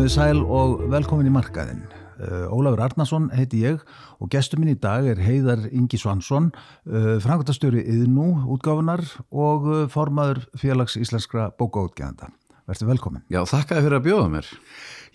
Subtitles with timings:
[0.00, 1.82] Komiði sæl og velkomin í markaðin.
[2.16, 3.82] Uh, Ólafur Arnason heiti ég
[4.16, 6.46] og gestur minn í dag er Heiðar Ingi Svansson,
[6.88, 12.30] uh, frangotastjóri Yðnú útgáfunar og uh, formaður félags íslenskra bókaútgefanda.
[12.64, 13.26] Verður velkomin.
[13.28, 14.50] Já, þakkaði fyrir að bjóða mér.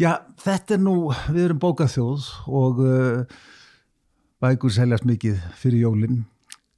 [0.05, 0.11] Já,
[0.45, 0.95] þetta er nú,
[1.33, 2.29] við erum bókaþjóð
[2.61, 2.85] og
[4.45, 6.21] bækur seljast mikið fyrir jólinn.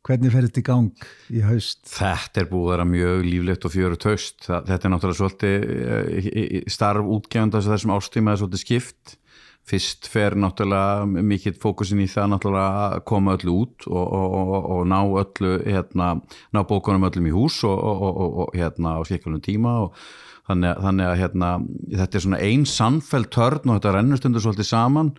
[0.08, 1.82] Hvernig fer þetta í gang í haust?
[1.92, 4.38] Þetta er búið að vera mjög líflegt og fjörut haust.
[4.48, 9.18] Þetta er náttúrulega svolítið starf útgefanda þessum ástímaði svolítið skipt
[9.68, 14.70] fyrst fer náttúrulega mikill fókusin í það náttúrulega að koma öllu út og, og, og,
[14.78, 16.14] og ná öllu hérna,
[16.56, 20.00] ná bókunum öllum í hús og hérna á skikkulum tíma og
[20.48, 21.52] þannig, þannig að hérna
[22.04, 25.12] þetta er svona einn sannfælt törn og þetta rennustundur svolítið saman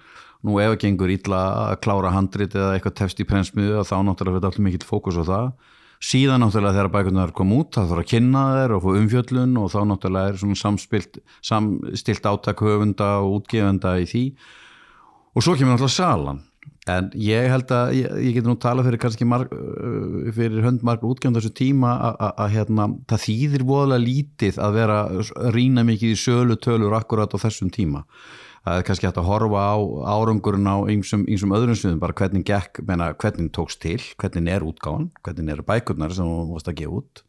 [0.46, 4.38] nú ef það gengur ítla að klára handrit eða eitthvað tefst í prensmiðu þá náttúrulega
[4.38, 5.48] verður alltaf mikill fókus á það.
[5.98, 9.72] Síðan náttúrulega þegar bækurnar kom út það þarf að kynna þeir og få umfjöllun og
[9.72, 14.24] þá náttúrulega er svona samspilt samstilt átak höfunda og útgefenda í því.
[15.34, 16.44] Og svo kemur náttúrulega salan.
[16.88, 21.02] En ég held að ég, ég get nú tala fyrir kannski marg, uh, fyrir höndmark
[21.04, 24.98] útgefenda þessu tíma að hérna það þýðir voðalega lítið að vera
[25.56, 28.06] rína mikið í sölu tölur akkurat á þessum tíma
[28.64, 29.76] það er kannski hægt að horfa á
[30.14, 35.08] árangurinn á einsum öðrum sviðum, bara hvernig gekk, menna, hvernig tókst til, hvernig er útgáðan,
[35.24, 37.22] hvernig er bækurnar sem þú varst að gefa út,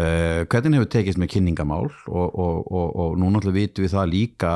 [0.00, 4.12] uh, hvernig hefur tekist með kynningamál og, og, og, og nú náttúrulega vitum við það
[4.14, 4.54] líka,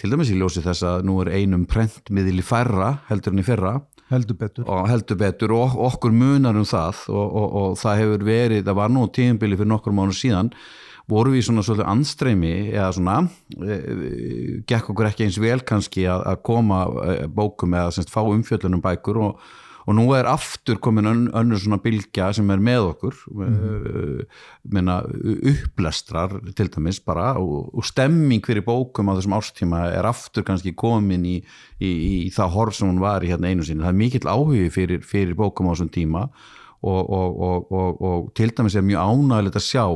[0.00, 3.46] til dæmis í ljósi þess að nú er einum prentmiðil í færra heldur en í
[3.46, 3.80] fyrra,
[4.12, 4.68] heldur betur.
[4.68, 9.06] Og heldur betur og okkur munar um það og það hefur verið, það var nú
[9.08, 10.52] tíumbili fyrir nokkur mánu síðan
[11.12, 13.16] voru við svona svolítið anstreymi eða svona
[13.58, 13.80] e,
[14.68, 18.82] gekk okkur ekki eins vel kannski að, að koma e, bókum eða semst fá umfjöllunum
[18.84, 19.44] bækur og,
[19.82, 24.24] og nú er aftur komin ön, önnur svona bylgja sem er með okkur mm
[24.72, 30.46] menna upplestrar til dæmis bara og, og stemming fyrir bókum á þessum ástíma er aftur
[30.46, 31.36] kannski komin í,
[31.82, 33.82] í, í það horf sem hún var í hérna einu sinni.
[33.82, 36.26] Það er mikill áhugi fyrir, fyrir bókum á þessum tíma
[36.82, 39.86] og, og til dæmis er mjög ánægilegt að sjá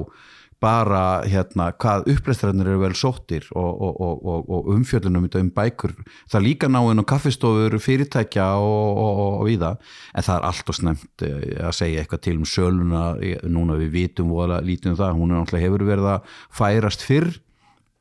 [0.67, 5.95] bara hérna hvað upplæstræðinir eru vel sóttir og, og, og, og umfjöldunum um bækur,
[6.33, 9.77] það líka náinn og kaffistofur, fyrirtækja og viða,
[10.15, 13.05] en það er allt og snemt eh, að segja eitthvað til um söluna.
[13.47, 17.31] Núna við vitum vola lítið um það, hún er náttúrulega hefur verið að færast fyrr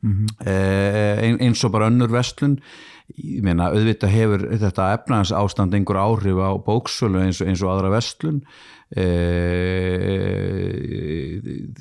[0.06, 1.42] mm -hmm.
[1.42, 2.60] eins og bara önnur vestlun
[3.14, 7.94] ég meina auðvitað hefur þetta efnans ástand einhver áhrif á bóksölu eins, eins og aðra
[7.94, 8.42] vestlun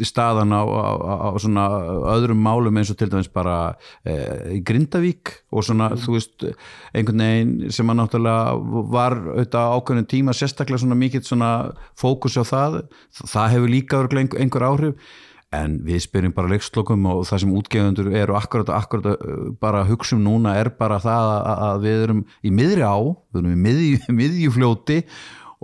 [0.04, 0.90] staðan á, á,
[1.30, 1.66] á svona
[2.14, 4.14] öðrum málum eins og til dæmis bara e,
[4.58, 6.00] í Grindavík og svona mm.
[6.02, 6.46] þú veist
[6.94, 8.56] einhvern veginn sem að náttúrulega
[8.94, 11.52] var auðvitað ákveðin tíma sérstaklega svona mikill svona
[11.98, 12.80] fókus á það
[13.22, 15.14] það hefur líka verið einhver áhrif
[15.54, 19.22] en við spyrjum bara leikslokum og það sem útgefundur eru akkurat, akkurat
[19.62, 22.96] bara hugsun núna er bara það að við erum í miðri á,
[23.30, 25.00] við erum í miðju, miðjufljóti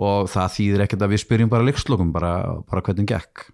[0.01, 2.33] og það þýðir ekkert að við spyrjum bara leikslokum, bara,
[2.69, 3.45] bara hvernig gekk.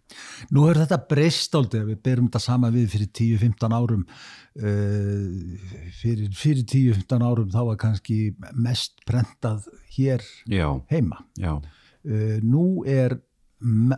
[0.55, 4.05] Nú er þetta breyst við berum þetta sama við fyrir 10-15 árum.
[4.57, 5.57] Uh,
[5.99, 8.19] fyrir, fyrir 10-15 árum þá var kannski
[8.55, 11.21] mest prentað hér já, heima.
[11.37, 11.57] Já.
[12.07, 13.19] Uh, nú er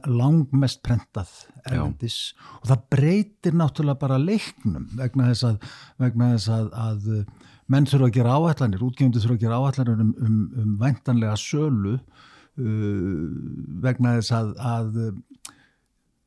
[0.08, 1.32] langmest prentað
[1.68, 2.34] erlendis.
[2.62, 7.10] Og það breytir náttúrulega bara leiknum vegna þess að, vegna þess að, að
[7.70, 11.98] menn þurfa að gera áallanir, útgefndu þurfa að gera áallanir um, um, um væntanlega sölu
[12.58, 14.90] vegna þess að, að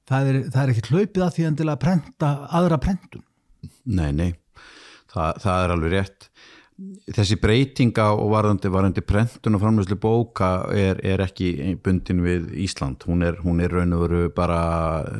[0.09, 3.25] það, er, það er ekki hlaupið að því endilega að prenta aðra prentun.
[3.85, 4.31] Nei, nei,
[5.13, 6.29] það, það er alveg rétt.
[7.13, 13.05] Þessi breytinga og varðandi, varðandi prentun og framlöslu bóka er, er ekki bundin við Ísland.
[13.07, 14.59] Hún er, hún er raun og veru bara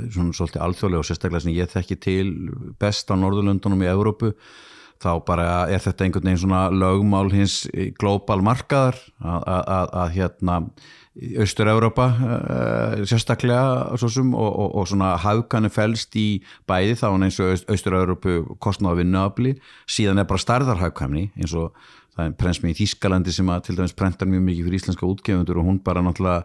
[0.09, 2.27] svona svolítið alþjóðlega og sérstaklega sem ég þekki til
[2.83, 4.33] best á Norðurlöndunum í Evrópu
[5.03, 7.63] þá bara er þetta einhvern veginn svona lögmál hins
[7.99, 10.63] glóbal markaðar að hérna
[11.13, 18.39] Austur-Európa uh, sérstaklega og, og, og svona hafkannu fælst í bæði þá eins og Austur-Európu
[18.65, 21.77] kostnáða vinnuafli síðan er bara starðarhafkanni eins og
[22.13, 25.61] það er prensmið í Þískalandi sem að til dæmis prentar mjög mikið fyrir íslenska útgefundur
[25.63, 26.43] og hún bara náttúrulega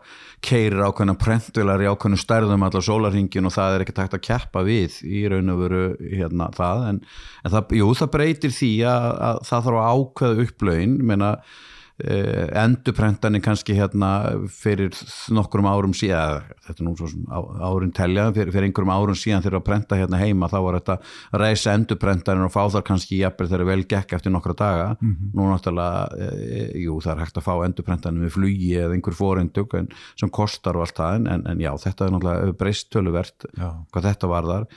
[0.48, 4.64] keirir ákveðna prentvelar í ákveðnu stærðum allar sólarhingin og það er ekkert hægt að keppa
[4.68, 6.86] við í raun og veru hérna það.
[6.92, 7.02] En,
[7.44, 11.34] en það, jú, það breytir því að, að það þarf að ákveða upplögin menna
[11.98, 14.10] endurprentanir kannski hérna
[14.54, 14.94] fyrir
[15.34, 17.08] nokkurum árum síðan þetta er nú svo
[17.58, 20.98] árum telja fyrir, fyrir einhverjum árum síðan þegar að prenta hérna heima þá var þetta
[21.32, 24.88] að reysa endurprentanir og fá þar kannski jafnvel þegar vel gekk eftir nokkra daga.
[25.00, 25.32] Mm -hmm.
[25.34, 29.74] nú náttúrulega, e, jú það er hægt að fá endurprentanir með flugi eða einhver fóreindug
[30.20, 34.28] sem kostar og allt það en, en já þetta er náttúrulega breyst töluvert hvað þetta
[34.28, 34.68] var þar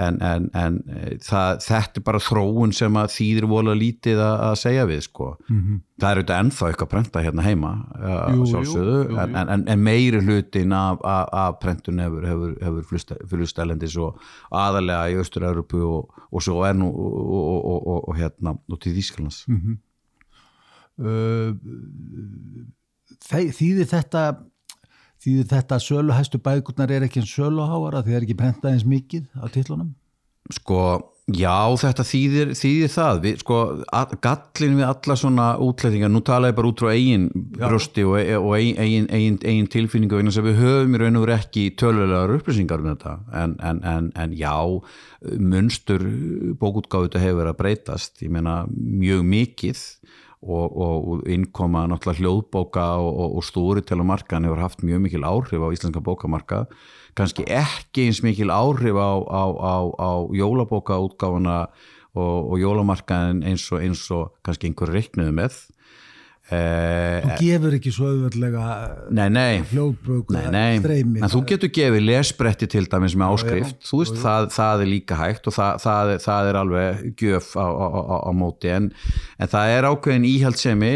[0.00, 0.78] en, en, en
[1.22, 5.28] það, þetta er bara þróun sem að þýðir vola lítið að, að segja við sko.
[5.46, 5.80] mm -hmm.
[6.00, 7.72] það er auðvitað ennþá eitthvað prenta hérna heima
[8.34, 12.82] jú, sjálfsögðu, jú, jú, en, en meiri hlutin af, af, af prentun hefur, hefur, hefur
[13.30, 14.18] flustælendis og
[14.50, 19.44] aðalega í Östur-Európu og, og svo er nú og, og, og hérna og til Þýskalands
[19.46, 19.76] mm -hmm.
[21.04, 21.54] uh,
[23.24, 24.34] Þýðir þetta
[25.24, 29.28] Því þetta söluhæstu bækurnar er ekki en söluháara því það er ekki prentað eins mikið
[29.40, 29.94] á tillunum?
[30.52, 30.80] Sko,
[31.32, 33.20] já, þetta þýðir, þýðir það.
[33.22, 33.60] Við, sko,
[34.26, 38.50] gallin við alla svona útlætingar, nú tala ég bara út frá eigin brösti og, og
[38.58, 42.84] eigin, eigin, eigin tilfinningu vegna sem við höfum í raun og veru ekki tölulegar upplýsingar
[42.84, 43.16] um þetta.
[43.40, 44.52] En, en, en, en já,
[45.40, 46.04] munstur
[46.60, 49.86] bókútgáðu þetta hefur verið að breytast, ég meina mjög mikið
[50.44, 55.26] og, og innkoma náttúrulega hljóðbóka og, og stóri til að markaðan hefur haft mjög mikil
[55.26, 56.64] áhrif á íslenska bókamarka
[57.18, 61.68] kannski ekki eins mikil áhrif á, á, á, á jólabóka útgáfana
[62.14, 65.60] og, og jólamarkaðin eins og eins og kannski einhver reiknuðu með
[66.52, 68.64] Eh, þú gefur ekki svo auðvöldlega
[69.70, 71.22] hljóðböku streymi.
[71.24, 74.48] En þú getur gefið lesbretti til dæmis með áskrift já, já, þú veist já, það,
[74.52, 78.30] það er líka hægt og það, það, það er alveg gjöf á, á, á, á
[78.36, 78.72] móti.
[78.76, 78.90] En,
[79.40, 80.94] en það er ákveðin íhaldsemi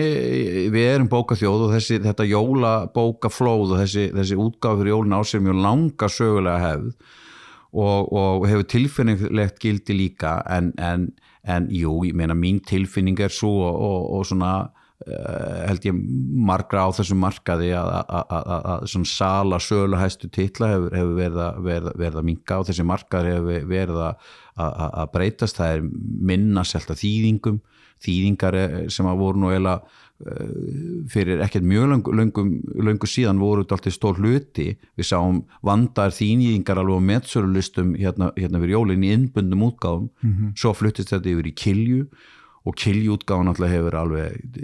[0.76, 5.64] við erum bókaþjóð og þessi, þetta jólabókaflóð og þessi, þessi útgáfur jólun á sér mjög
[5.64, 6.92] langa sögulega hefð
[7.72, 10.42] og, og hefur tilfinningilegt gildi líka.
[10.44, 11.14] En, en,
[11.48, 14.77] en jú, ég meina mín tilfinning er svo og, og, og svona Eh,
[15.68, 16.00] held ég
[16.48, 22.20] margra á þessum markaði að svona sala söluhæstu titla hefur, hefur verið að, verið, verið
[22.20, 25.60] að minga og þessi markaði hefur verið að breytast.
[25.60, 25.88] Það er
[26.32, 27.62] minna selta þýðingum
[28.04, 28.58] þýðingar
[28.94, 29.74] sem að voru nú eila
[30.22, 30.52] eh,
[31.10, 34.68] fyrir ekkert mjög löngu síðan voru þetta alltaf stór hluti.
[34.98, 40.34] Við sáum vandar þýðingar alveg á meðsölulistum hérna, hérna fyrir jólinn í innbundum útgáðum mm
[40.34, 40.52] -hmm.
[40.54, 42.02] svo fluttist þetta yfir í kilju
[42.66, 44.56] og kiljútgáðan alltaf hefur alveg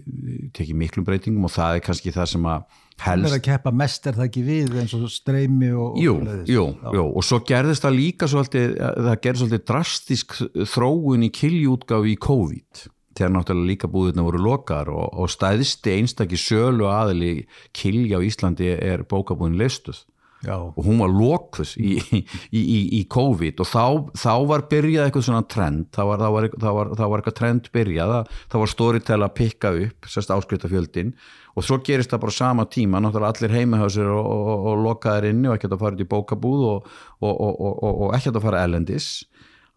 [0.56, 2.64] tekið miklum breytingum og það er kannski það sem að
[3.04, 3.26] helst...
[3.26, 6.00] Það er að keppa mest er það ekki við eins og streymi og...
[6.02, 6.16] Jú,
[6.50, 6.64] jú,
[6.98, 10.36] jú, og svo gerðist það líka svolítið, það gerðist svolítið drastisk
[10.74, 16.38] þróun í kiljútgáð í COVID þegar náttúrulega líka búðurna voru lokar og, og stæðisti einstakki
[16.40, 17.46] sölu aðili
[17.76, 20.02] kilja á Íslandi er bókabúðin listuð
[20.44, 20.56] Já.
[20.60, 23.84] og hún var lókuð í, í, í, í COVID og þá,
[24.20, 28.14] þá var byrjað eitthvað svona trend þá var, var, var, var eitthvað trend byrjað
[28.52, 31.14] þá var Storytel að pikka upp sérst áskriftarfjöldin
[31.54, 35.30] og svo gerist það bara sama tíma, náttúrulega allir heimahásir og, og, og, og lokaðir
[35.30, 39.10] inni og ekkert að fara út í bókabúð og ekkert að fara ellendis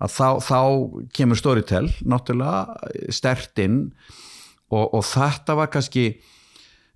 [0.04, 0.60] að þá, þá
[1.16, 3.86] kemur Storytel náttúrulega stertinn
[4.68, 6.10] og þetta var kannski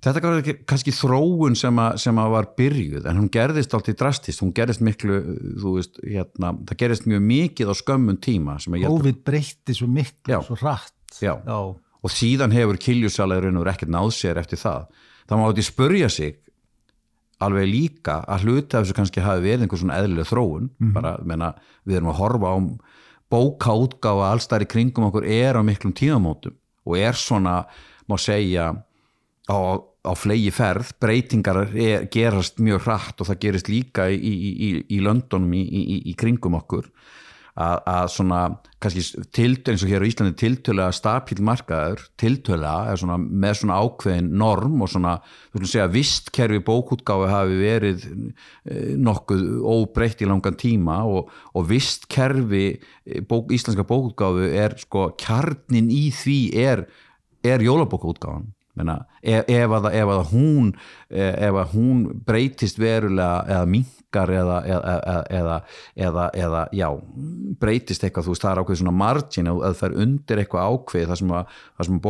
[0.01, 4.42] Þetta var kannski þróun sem að, sem að var byrjuð en hún gerðist alltaf drastist,
[4.42, 5.19] hún gerðist miklu,
[5.62, 8.56] þú veist, hérna, það gerðist mjög mikið á skömmun tíma.
[8.89, 10.98] Óvið breytti svo miklu, já, svo rætt.
[11.21, 11.36] Já.
[11.38, 11.59] já,
[12.01, 14.88] og síðan hefur kiljusalaðurinn og ekkert náð sér eftir það.
[15.30, 16.39] Það má átti spurja sig
[17.42, 21.13] alveg líka að hluti af þessu kannski hafi verið einhvers svona eðlileg þróun, mm bara,
[21.25, 21.54] menna,
[21.86, 22.57] við erum að horfa á
[23.31, 26.57] bókaútgáfa allstæri kringum okkur er á miklum tíðamótum
[26.89, 27.62] og er svona,
[28.09, 28.71] má segja,
[29.45, 29.57] á
[30.01, 34.69] á flegi ferð, breytingar er, gerast mjög hratt og það gerist líka í, í, í,
[34.98, 36.90] í löndunum í kringum okkur
[37.59, 38.40] að, að svona,
[38.81, 44.31] kannski tilt, eins og hér á Íslandi tiltölega stapíl markaður, tiltölega svona, með svona ákveðin
[44.40, 45.18] norm og svona,
[45.52, 51.31] þú veist að segja, vistkerfi bókútgáfi hafi verið eh, nokkuð óbreytt í langan tíma og,
[51.57, 56.87] og vistkerfi eh, bók, íslenska bókútgáfi er sko, kjarnin í því er,
[57.45, 58.49] er jólabókútgáfan
[58.80, 60.69] Menna, ef, ef, að, ef, að hún,
[61.11, 64.57] e, ef að hún breytist verulega eða minkar eða,
[65.99, 66.87] eða, eða já,
[67.59, 71.07] breytist eitthvað þú veist það er ákveð svona margin að það er undir eitthvað ákveð
[71.11, 71.33] þar sem,
[71.92, 72.04] sem,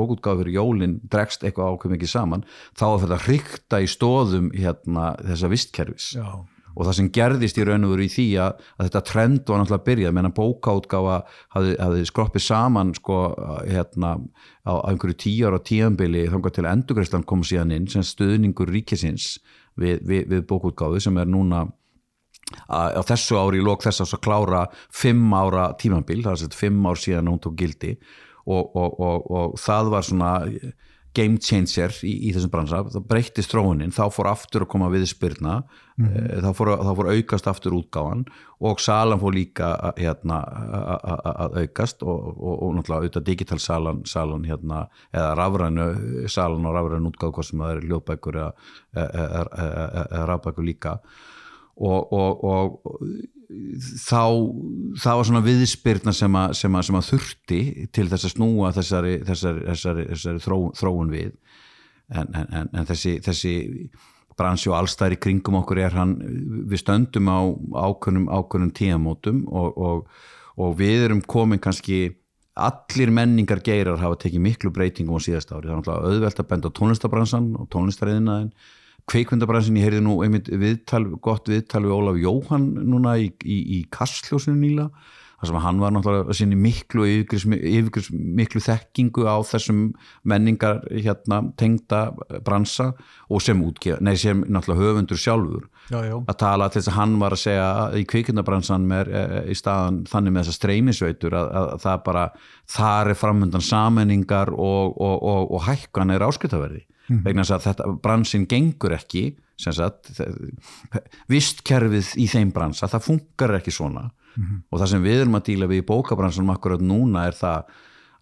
[0.00, 5.14] bókutgáð fyrir jólinn dregst eitthvað ákveð mikið saman þá er þetta hrykta í stóðum hérna,
[5.24, 6.12] þessa vistkerfis.
[6.18, 6.44] Já
[6.74, 9.60] og það sem gerðist í raun og veru í því að, að þetta trend var
[9.60, 11.18] náttúrulega að byrja meðan bókáutgáfa
[11.54, 13.20] hafði, hafði skroppið saman sko
[13.68, 14.16] hérna
[14.66, 19.38] á einhverju tíu ára tíanbili þangar til endurgræslan kom síðan inn sem stuðningur ríkisins
[19.80, 21.66] við, við, við bókútgáðu sem er núna
[22.68, 26.86] á þessu ári í lók þess að klára fimm ára tímanbíl, það er að fimm
[26.86, 27.94] ár síðan hún tók gildi.
[28.44, 30.32] Og, og, og, og það var svona
[31.14, 35.60] game changer í, í þessum bransa það breyttist tróunin, þá fór aftur að koma viðspyrna,
[35.96, 36.42] mm -hmm.
[36.44, 38.24] þá, fór, þá fór aukast aftur útgáðan
[38.64, 40.40] og salan fór líka hérna,
[41.44, 45.86] að aukast og, og, og náttúrulega auðvitað digital salan, salan hérna, eða rafrænu
[46.28, 50.98] salan og rafrænu útgáð hvað sem það er ljóðbækur eða rafbækur líka
[51.76, 52.84] og, og
[54.04, 54.22] þá
[55.02, 57.60] það var svona viðspyrna sem að, sem að, sem að þurfti
[57.94, 61.30] til þess að snúa þessari, þessari, þessari, þessari þró, þróun við.
[62.14, 63.54] En, en, en þessi, þessi
[64.38, 66.16] bransi og allstæðir í kringum okkur er hann
[66.68, 67.40] við stöndum á
[67.86, 70.28] ákveðnum, ákveðnum tíamótum og, og,
[70.60, 72.16] og við erum komin kannski
[72.54, 76.50] allir menningar geirar hafa tekið miklu breytingum á síðast ári, það er náttúrulega auðvelt að
[76.52, 78.52] benda á tónlistabransan og tónlistariðinaðin
[79.10, 83.82] kveikvindabransin, ég heyrði nú einmitt viðtal, gott viðtal við Ólaf Jóhann núna í, í, í
[83.92, 84.88] Kastljósinu nýla
[85.44, 89.82] þar sem hann var náttúrulega sinni miklu yfirgris miklu þekkingu á þessum
[90.24, 92.06] menningar hérna, tengda
[92.46, 92.92] bransa
[93.28, 96.16] og sem útgefa, nei sem náttúrulega höfundur sjálfur já, já.
[96.16, 97.68] að tala til þess að hann var að segja
[97.98, 102.24] í kvikindabransan með e, í staðan þannig með þessar streymisveitur að, að, að það bara,
[102.78, 107.24] þar er framöndan sammenningar og, og, og, og hækkan er áskiptaverði mm -hmm.
[107.24, 109.24] vegna að þetta bransin gengur ekki
[111.30, 114.62] vistkerfið í þeim bransa, það funkar ekki svona mm -hmm.
[114.70, 117.64] og það sem við erum að díla við í bókabransunum akkurat núna er það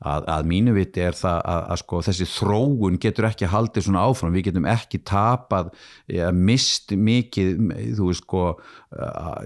[0.02, 4.04] að, að mínu viti er það að, að sko, þessi þróun getur ekki haldið svona
[4.08, 5.70] áfram, við getum ekki tapað,
[6.10, 7.52] ja, mist mikið,
[7.98, 8.44] þú veist sko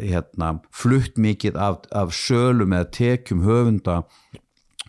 [0.01, 4.03] hérna, flutt mikið af, af sölum eða tekjum höfunda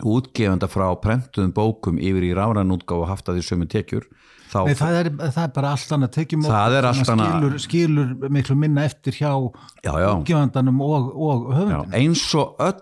[0.06, 4.06] útgefanda frá prentuðum bókum yfir í ráranútgáð og haft að því sömu tekjur
[4.48, 9.18] Nei, það, er, það er bara allt annað tekjum og skilur, skilur miklu minna eftir
[9.18, 11.92] hjá útgefandanum og, og höfundum.
[11.92, 12.82] Já, eins og öll,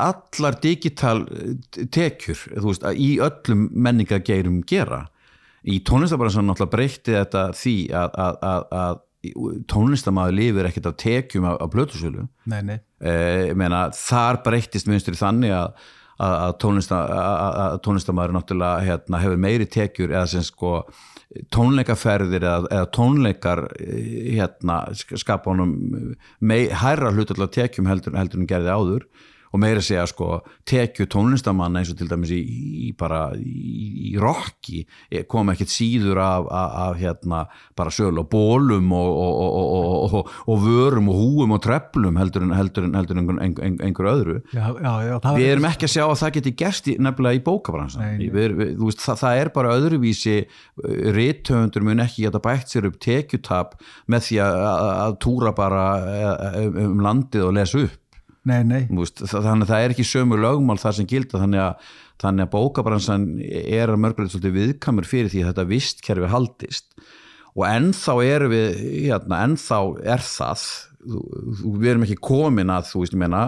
[0.00, 1.24] allar digital
[1.92, 5.04] tekjur veist, í öllum menningageirum gera.
[5.60, 11.48] Í tónlistabarasan náttúrulega breytti þetta því að, að, að, að tónlistamæður lifir ekkert af tekjum
[11.50, 12.26] af, af blötusölu.
[12.48, 12.78] Nei, nei.
[13.04, 15.74] Eh, meina, þar breyttist minnstur þannig að
[16.20, 16.98] að tónlista,
[17.84, 20.74] tónlistamæður náttúrulega hérna, hefur meiri tekjur eða sem sko
[21.54, 25.76] tónleikaferðir eða, eða tónleikar hérna, skapa honum
[26.82, 29.06] hærra hlutallega tekjum heldur, heldur en gerði áður
[29.50, 32.40] og meira segja sko tekju tónlistamann eins og til dæmis í,
[32.86, 37.42] í bara í, í rocki e, kom ekkert síður af, af, af hérna
[37.78, 42.54] bara söl og bólum og, og, og, og vörum og húum og treplum heldur en
[42.54, 44.38] heldur en, heldur en einhver, einhver, öðru.
[44.54, 47.44] Já, já, já, við erum ekki að sjá að það geti gerst í, nefnilega í
[47.46, 48.20] bókabransan
[49.00, 50.36] það, það er bara öðruvísi
[51.16, 53.76] réttöfundur mun ekki geta bætt sér upp tekjutab
[54.10, 56.20] með því að, að, túra bara e,
[56.62, 57.99] e, um landið og lesa upp
[58.50, 58.82] Nei, nei.
[58.92, 61.88] Múst, þannig að það er ekki sömu lögmál þar sem gilda þannig að,
[62.22, 63.26] þannig að bókabransan
[63.60, 66.88] er mörgulegt svolítið viðkamur fyrir því að þetta vistkerfi haldist
[67.56, 69.80] og ennþá er við hérna, ennþá
[70.14, 70.64] er það
[71.00, 73.44] við erum ekki komin að þú veist ég meina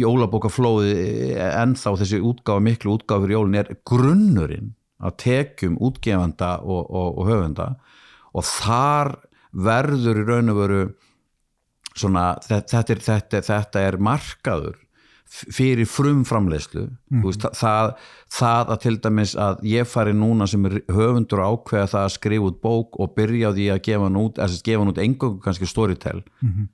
[0.00, 0.94] jólabókaflóði
[1.36, 7.28] ennþá þessi útgáfa miklu útgáfa fyrir jólun er grunnurinn að tekjum útgefanda og, og, og
[7.28, 7.68] höfunda
[8.36, 9.14] og þar
[9.50, 10.82] verður í raun og veru
[12.00, 14.78] svona, þetta, er, þetta, þetta er markaður
[15.30, 17.22] fyrir frumframleyslu mm.
[17.22, 17.92] veist, það,
[18.34, 22.58] það að til dæmis að ég fari núna sem höfundur ákveða það að skrifa út
[22.64, 24.42] bók og byrja á því að gefa hann út,
[24.90, 26.66] út engung kannski storytell mm -hmm.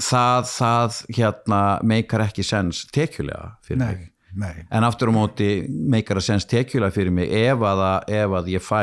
[0.00, 3.86] það, það hérna meikar ekki sens tekjulega fyrir Nei.
[3.92, 4.64] mig Nei.
[4.70, 8.62] en aftur á móti meikar að sens tekjulega fyrir mig ef að, ef að ég
[8.64, 8.80] fæ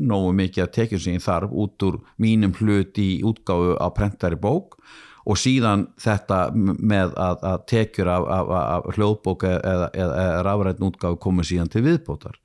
[0.00, 4.36] nógu mikið af tekjum sem ég þarf út úr mínum hlut í útgáfu á prentari
[4.36, 4.80] bók
[5.28, 10.86] og síðan þetta með að, að tekjur af, af, af hljóðbók eða, eða, eða rafræðin
[10.88, 12.38] útgáðu komið síðan til viðbótar.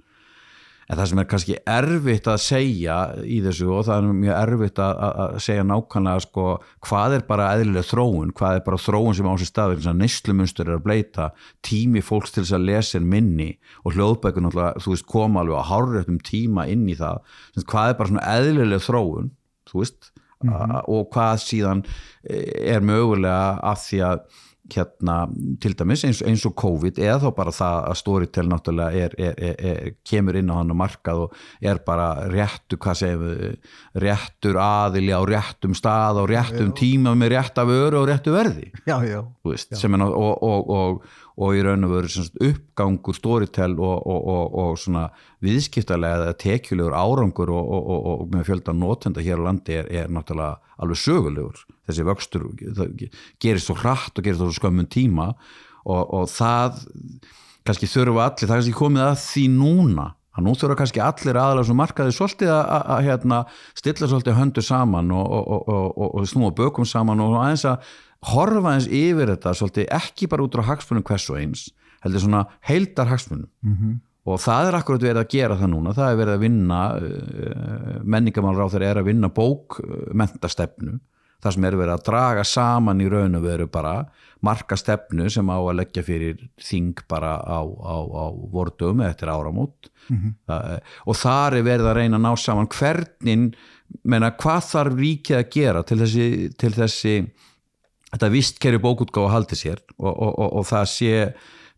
[0.91, 4.81] En það sem er kannski erfitt að segja í þessu og það er mjög erfitt
[4.83, 6.47] að, að segja nákvæmlega sko,
[6.83, 10.01] hvað er bara eðlileg þróun, hvað er bara þróun sem á sér stað þess að
[10.01, 11.29] nýslumunstur er að bleita
[11.63, 13.49] tími fólks til þess að lesa er minni
[13.83, 17.23] og hljóðbækun þú veist koma alveg að hárið um tíma inn í það.
[17.63, 19.31] Hvað er bara svona eðlileg þróun?
[19.71, 20.12] Þú veist
[20.43, 20.81] mm -hmm.
[20.87, 21.85] og hvað síðan
[22.29, 24.19] eh, er mögulega af því að
[24.71, 25.15] hérna
[25.61, 29.57] til dæmis eins, eins og COVID eða þá bara það að Storytel náttúrulega er, er,
[29.59, 33.57] er, kemur inn á hann og markað og er bara réttu hvað segum við,
[34.05, 36.77] réttur aðili á réttum stað og réttum já.
[36.79, 41.19] tíma með rétt af öru og réttu verði já, já, veist, og, og, og, og
[41.33, 45.07] í raun og veru uppgangur Storytel og svona
[45.43, 51.63] viðskiptarlega eða tekjulegur árangur og með fjölda nótenda hér á landi er náttúrulega alveg sögulegur.
[51.87, 52.49] Þessi vöxtur
[53.41, 55.31] gerist svo hratt og gerist svo skömmun tíma
[55.83, 56.85] og, og það
[57.63, 61.37] kannski þurfa allir, það er kannski komið að því núna að nú þurfa kannski allir
[61.37, 63.43] aðalega sem markaði svolítið að hérna,
[63.77, 65.35] stilla svolítið höndu saman og,
[65.69, 67.93] og, og snúa bökum saman og aðeins að
[68.33, 71.67] horfa eins yfir þetta svolítið ekki bara út á hagsmunum hvers og eins
[72.03, 73.47] heldur svona heildar hagsmunum.
[73.63, 73.99] Mm -hmm.
[74.25, 75.93] og það er akkurat verið að gera það núna.
[75.93, 80.99] Það er verið að vinna uh, menningamálráð þegar er að vinna bókmentastefnu
[81.43, 83.95] það sem er verið að draga saman í raun og veru bara
[84.43, 89.89] marka stefnu sem á að leggja fyrir þing bara á, á, á vordum eftir áramót
[90.09, 90.81] mm -hmm.
[91.07, 93.55] og þar er verið að reyna að ná saman hvernig,
[94.03, 97.15] menna hvað þarf ríkið að gera til þessi, til þessi
[98.11, 101.33] þetta vistkerri bókutgáð að haldi sér og, og, og, og það sé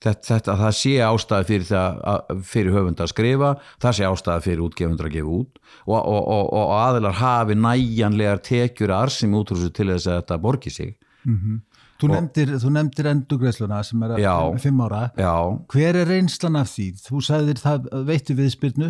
[0.05, 3.51] þetta, þetta, það sé ástæði fyrir, það, fyrir höfund að skrifa,
[3.83, 9.38] það sé ástæði fyrir útgefundur að gefa út og aðilar hafi næjanlegar tekjur að arsim
[9.38, 10.93] útrúsu til þess að þetta borgi sig
[11.25, 11.63] mm -hmm.
[11.95, 15.12] Þú nefndir, þú nefndir endugreisluna sem er já, fimm ára.
[15.15, 15.35] Já.
[15.71, 16.88] Hver er reynslan af því?
[17.05, 18.89] Þú sagðir það veitu viðspilnu.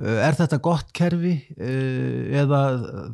[0.00, 2.60] Eh, er þetta gott kerfi eh, eða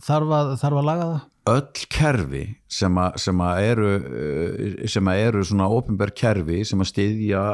[0.04, 1.20] þarf að, þarf að laga það?
[1.46, 6.82] Öll kerfi sem að, sem að eru, eh, sem að eru svona ofinberg kerfi sem
[6.82, 7.46] að stiðja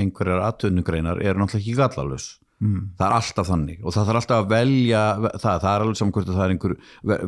[0.00, 2.34] einhverjar aðtöðnugreinar eru náttúrulega ekki gallalus.
[2.56, 2.96] Mm.
[2.96, 6.12] það er alltaf þannig og það þarf alltaf að velja það, það er alveg saman
[6.16, 6.74] hvort það er einhver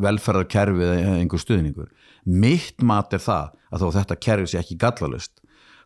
[0.05, 1.91] velferðarkerfi eða einhver stuðningur
[2.25, 5.38] mitt mat er það að þó þetta kerfi sé ekki gallalust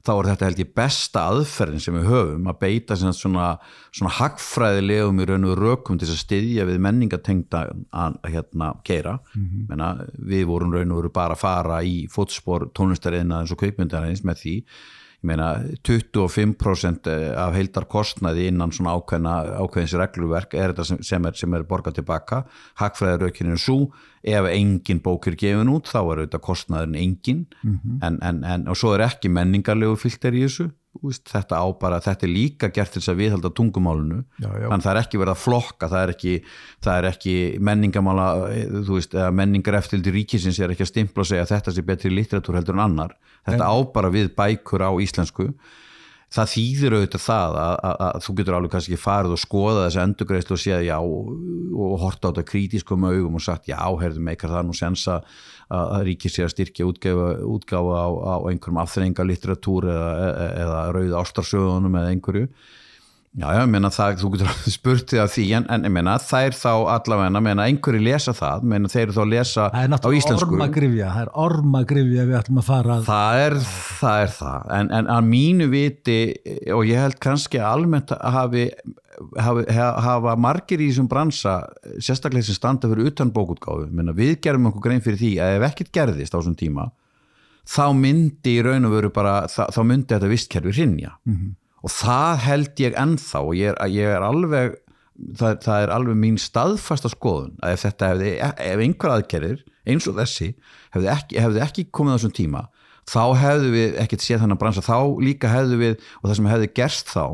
[0.04, 3.46] þá er þetta held ég besta aðferðin sem við höfum að beita svona,
[3.88, 9.46] svona hagfræðilegum í raun og rökum til að styðja við menningatengta að hérna keira mm
[9.46, 9.70] -hmm.
[9.70, 14.24] Menna, við vorum raun og veru bara að fara í fótspor tónlistariðna eins og kveikmyndarins
[14.24, 14.56] með því
[15.24, 15.50] meina
[15.88, 21.60] 25% eh, af heildar kostnaði innan svona ákveðna ákveðins regluverk er þetta sem, sem er,
[21.60, 22.44] er borgað tilbaka,
[22.82, 23.80] hagfræðarökinin er svo,
[24.24, 28.00] ef engin bók er gefin út þá er þetta kostnaðin engin mm -hmm.
[28.08, 30.70] en, en, en og svo er ekki menningarlegu fylgter í þessu
[31.02, 34.68] þetta á bara, þetta er líka gert til þess að viðhalda tungumálunu, já, já.
[34.70, 36.34] þannig það er ekki verið að flokka, það er ekki,
[36.86, 37.36] það er ekki
[37.70, 38.28] menningamála,
[38.88, 42.14] þú veist menningar eftir ríkisins er ekki að stimpla og segja að þetta sé betri
[42.14, 43.16] litteratúr heldur en annar.
[43.44, 43.70] Þetta en...
[43.74, 45.50] á bara við bækur á íslensku
[46.34, 50.02] það þýðir auðvitað það að, að, að þú getur alveg kannski farið og skoða þessi
[50.04, 54.56] endurgreðslu og séð já og horta á þetta krítiskum augum og sagt já, herðum eitthvað
[54.58, 55.20] það nú sensa
[55.74, 60.14] að ríkir sér að styrkja útgáfa, útgáfa á, á einhverjum afþrengarlittratúr eða,
[60.64, 62.50] eða rauð ástarsöðunum eða einhverju
[63.34, 66.12] Já, já, ég meina það, þú getur spurt þig af því, en, en ég meina
[66.38, 70.10] er þá allavega, ég meina einhverju lesa það, meina þeir eru þá að lesa á
[70.14, 70.36] íslensku.
[70.36, 73.08] Það er ormagrifja, það er ormagrifja við ætlum að fara að...
[73.08, 74.68] Það er það, er það.
[74.78, 76.18] En, en að mínu viti,
[76.76, 78.68] og ég held kannski almennt að hafi,
[79.48, 81.56] hafi, hafa margir í þessum bransa,
[81.98, 85.92] sérstaklega sem standa fyrir utan bókutgáðu, við gerum okkur grein fyrir því að ef ekkert
[85.98, 86.86] gerðist á þessum tíma,
[87.66, 91.18] þá myndi í raun og veru bara, þá myndi þetta vistkerfi rinja.
[91.26, 94.78] Mm -hmm og það held ég ennþá og ég ég er alveg
[95.38, 100.08] það, það er alveg mín staðfasta skoðun að ef þetta hefði, ef einhver aðgerir eins
[100.08, 100.54] og þessi
[100.96, 102.64] hefði ekki, hefði ekki komið á þessum tíma
[103.10, 104.84] þá hefðu við ekkert séð þannig að bransa.
[104.86, 107.26] Þá líka hefðu við, og það sem hefði gerst þá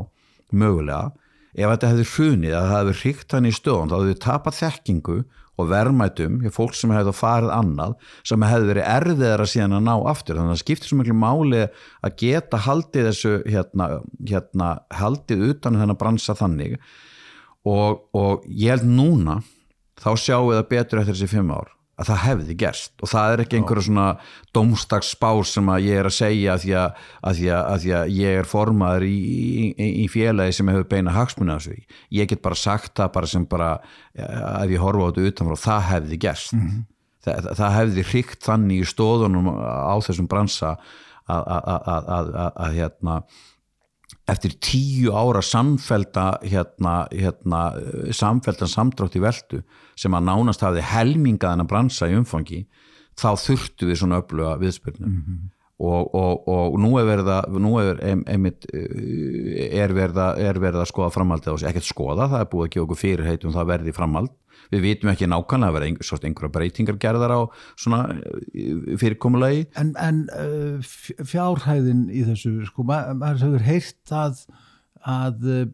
[0.50, 1.12] mögulega,
[1.54, 4.58] ef þetta hefði hrunið að það hefði hrikt hann í stöðun þá hefðu við tapað
[4.60, 5.18] þekkingu
[5.60, 7.96] og verðmætum hjá fólk sem hefði farið annað
[8.26, 10.38] sem hefði verið erfiðar að síðan að ná aftur.
[10.38, 13.90] Þannig að það skiptir svo miklu máli að geta haldið þessu hérna,
[14.32, 14.70] hérna
[15.00, 16.78] haldið utan þennan bransa þannig.
[17.68, 19.40] Og, og ég held núna
[20.00, 22.92] þá sjáum við það betur eftir þessi fimm ár að það hefði gerst.
[23.04, 24.06] Og það er ekki einhverja svona
[24.56, 27.90] domstagsspár sem að ég er að segja að því að, að, því að, að því
[28.16, 29.18] ég er formaður í,
[29.70, 31.98] í, í félagi sem hefur beina hagsmunni á þessu.
[32.16, 33.70] Ég get bara sagt það bara sem bara
[34.16, 36.56] ef ég horfa á þetta utanfrá það hefði gerst.
[36.56, 36.88] Mm -hmm.
[37.26, 40.76] það, það hefði hrygt þannig í stóðunum á þessum bransa
[41.30, 43.20] að hérna
[44.30, 47.62] eftir tíu ára samfelda hérna, hérna,
[48.14, 49.62] samfeldan samdrátt í veldu
[49.98, 52.64] sem að nánast hafði helmingaðan að bransa í umfangi
[53.20, 55.48] þá þurftu við svona öfluga viðspilnum mm -hmm.
[55.90, 60.84] og, og, og nú er verið að nú er, einmitt, er verið að, er verið
[60.84, 63.72] að skoða framhaldið á sig, ekkert skoða, það er búið að gefa okkur fyrirheitum það
[63.74, 64.36] verði framhald
[64.72, 67.40] við vitum ekki nákvæmlega að vera einhver, einhverja breytingar gerðar á
[67.74, 68.00] svona
[69.00, 70.92] fyrirkomulegi En, en uh,
[71.26, 74.44] fjárhæðin í þessu, sko, ma maður hefur heyrt að,
[75.06, 75.66] að uh,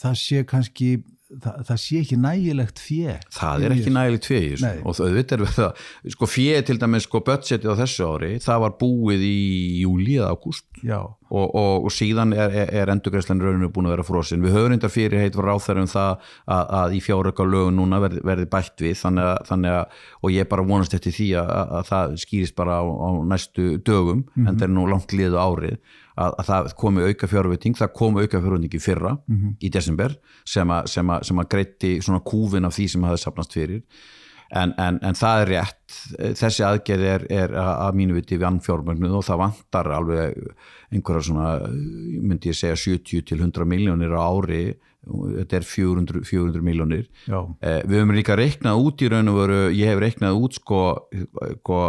[0.00, 0.94] það sé kannski
[1.42, 4.40] það, það sé ekki nægilegt fjö það er ekki nægilegt fjö
[4.84, 8.74] og það er það, sko fjö til dæmis sko budgetið á þessu ári, það var
[8.80, 9.38] búið í
[9.82, 10.66] júli eða ágúst.
[11.34, 14.92] Og, og, og síðan er, er endurgræslan rauninu búin að vera frósin, við höfum reyndar
[14.92, 18.94] fyrir heit var ráþærum það að, að í fjáröka lögun núna verði, verði bætt við.
[19.00, 22.84] Þannig að, þannig að, og ég bara vonast eftir því að það skýrist bara á,
[22.86, 24.48] á næstu dögum, mm -hmm.
[24.48, 25.78] en það er nú langt liðu árið
[26.14, 29.54] að, að það komi auka fjárveiting, það komi auka fjárveiting í fyrra mm -hmm.
[29.60, 33.22] í desember sem að, sem að, sem að greitti svona kúfin af því sem hafi
[33.22, 33.82] sapnast fyrir
[34.54, 35.98] en, en, en það er rétt
[36.38, 40.40] þessi aðgerð er, er að mínu viti við annfjármögnuð og það vantar alveg
[40.94, 41.48] einhverja svona
[42.22, 44.64] myndi ég segja 70 til 100 miljónir á ári
[45.04, 49.60] þetta er 400, 400 miljónir eh, við höfum líka reiknað út í raun og veru,
[49.74, 50.80] ég hef reiknað út sko,
[51.60, 51.80] sko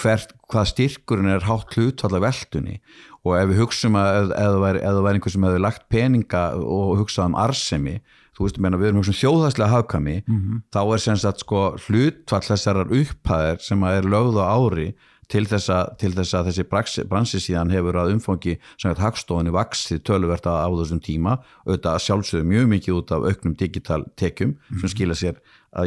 [0.00, 2.80] hvert, hvað styrkurinn er hátt hlutfalla veldunni.
[3.24, 4.84] Og ef við hugsaum að það væri
[5.14, 7.98] einhver sem hefur lagt peninga og hugsað um arsemi
[8.34, 10.62] þú veist, meina, við erum hugsaum þjóðhæslega hafkami mm -hmm.
[10.74, 14.88] þá er sem sagt sko hlutfall þessarar upphæðir sem er lögð á ári
[15.32, 20.56] til þess að, til þess að þessi bransi síðan hefur að umfangi hagstofunni vaksið tölverta
[20.64, 24.80] á þessum tíma auðvitað sjálfsögðu mjög mikið út af auknum digital tekjum mm -hmm.
[24.80, 25.40] sem skila sér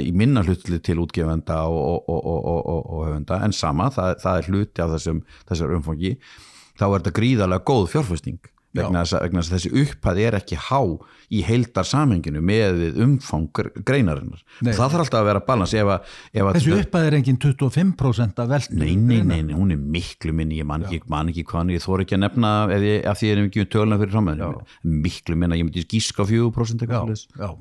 [0.04, 4.50] í minna hlutli til útgefenda og, og, og, og höfenda en sama, það, það er
[4.52, 6.18] hluti af þessum, þessar umfangi.
[6.78, 8.40] Þá er þetta gríðarlega góð fjárfæsting
[8.78, 10.82] vegna þess að þessi upphæð er ekki há
[11.28, 13.50] í heildar samhenginu með umfang
[13.88, 14.44] greinarinnar.
[14.64, 18.44] Nei, það þarf alltaf að vera balans ef að, ef þessi upphæð er enginn 25%
[18.44, 20.62] af veldinu nei, nei, nei, nei, hún er miklu minni.
[20.62, 23.32] Ég man ekki, man ekki hvað ég þór ekki að nefna ef ég, af því
[23.32, 27.58] ég er ekki töluna fyrir framöðinu miklu minna, ég myndi gíska 4% eitthvað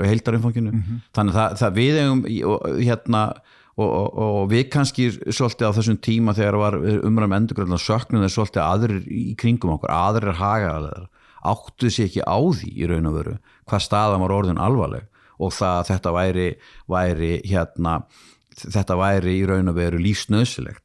[0.00, 1.00] heildar umfanginu mm -hmm.
[1.16, 2.20] þannig að það, það við hefum
[2.80, 3.22] hérna
[3.72, 8.34] Og, og, og við kannski svolítið á þessum tíma þegar var umræðum endurgröðan söknum þeir
[8.34, 11.06] svolítið aðrir í kringum okkur aðrir hagaðar
[11.42, 13.38] áttuð sér ekki á því í raun og veru
[13.70, 15.08] hvað staðan var orðin alvarleg
[15.42, 16.48] og það þetta væri,
[16.90, 17.94] væri hérna,
[18.60, 20.81] þetta væri í raun og veru lífsnöðsilegt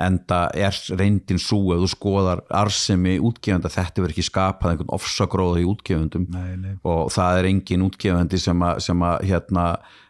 [0.00, 4.94] en það er reyndin svo ef þú skoðar arsemi útgefenda þetta verður ekki skapað einhvern
[4.96, 6.74] ofsagróða í útgefendum nei, nei.
[6.82, 9.66] og það er engin útgefendi sem að, sem að hérna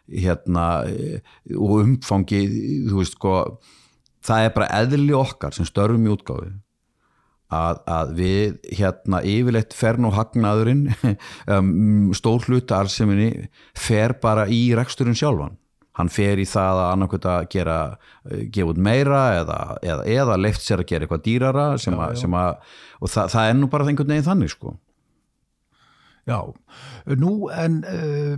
[0.09, 0.65] hérna
[1.55, 2.43] og umfangi
[2.89, 3.39] þú veist sko
[4.25, 6.53] það er bara eðli okkar sem störfum í útgáfi
[7.53, 10.87] að, að við hérna yfirleitt fer nú hagnaðurinn
[11.53, 15.57] um, stór hluta arseminni fer bara í reksturinn sjálfan
[15.95, 17.77] hann fer í það að annarkvöld að gera
[18.51, 22.31] gefa út meira eða, eða, eða leift sér að gera eitthvað dýrara sem já, já.
[22.41, 24.75] Að, og það, það er nú bara einhvern veginn þannig sko
[26.25, 26.39] Já,
[27.21, 28.33] nú en uh,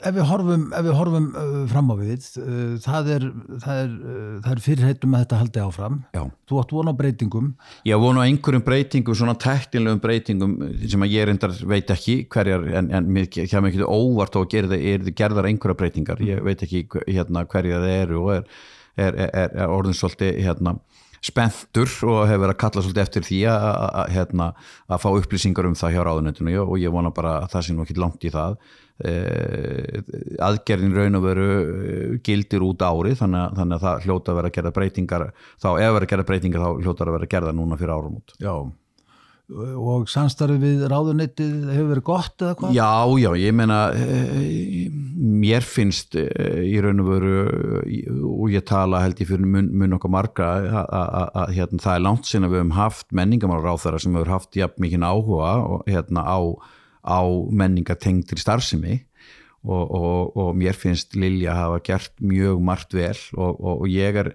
[0.00, 3.26] ef við horfum, ef við horfum uh, fram á við uh, það er,
[3.74, 5.98] er, uh, er fyrirheitum að þetta haldi áfram.
[6.16, 6.22] Já.
[6.50, 7.50] þú átt vona á breytingum.
[7.88, 12.66] Ég vona á einhverjum breytingum, svona teknilegum breytingum sem að ég reyndar veit ekki hverjar,
[12.80, 16.24] en, en mér kemur ekki óvart og er þið gerðar einhverja breytingar?
[16.24, 18.36] Ég veit ekki hérna, hverjar það eru og
[18.98, 20.78] er, er orðin svolítið hérna
[21.24, 24.48] spenntur og hefur verið að kalla svolítið eftir því að, að, hérna,
[24.92, 27.84] að fá upplýsingar um það hjá ráðunetinu og ég vona bara að það sé nú
[27.86, 28.58] ekki langt í það.
[28.58, 34.36] Eh, aðgerðin raun og veru eh, gildir út árið þannig þannig að það hljóta að
[34.38, 37.26] vera að gera breytingar þá ef að vera að gera breytingar þá hljóta að vera
[37.26, 38.54] að gera það núna fyrir árum út Já,
[39.82, 42.76] og samstarfið við ráðunettið hefur verið gott eða hvað?
[42.78, 42.92] Já,
[43.24, 44.86] já, ég meina eh,
[45.42, 47.34] mér finnst í raun og veru
[48.30, 50.52] og ég tala held ég fyrir mun, mun okkar marga
[50.86, 54.86] að hérna, það er langt sinna við hefum haft menningamál ráþara sem hefur haft jafn
[54.86, 56.38] mikið áhuga hérna, á
[57.04, 59.00] á menningatengtir starfsemi
[59.64, 64.34] og, og, og mér finnst Lilja hafa gert mjög margt vel og, og ég er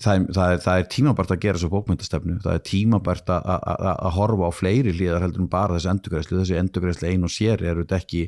[0.00, 4.08] það er, það er, það er tímabært að gera svo bókmyndastefnu, það er tímabært að
[4.16, 7.84] horfa á fleiri hlýðar heldur en bara þessi endurgræslu, þessi endurgræslu ein og sér eru
[7.84, 8.24] þetta ekki,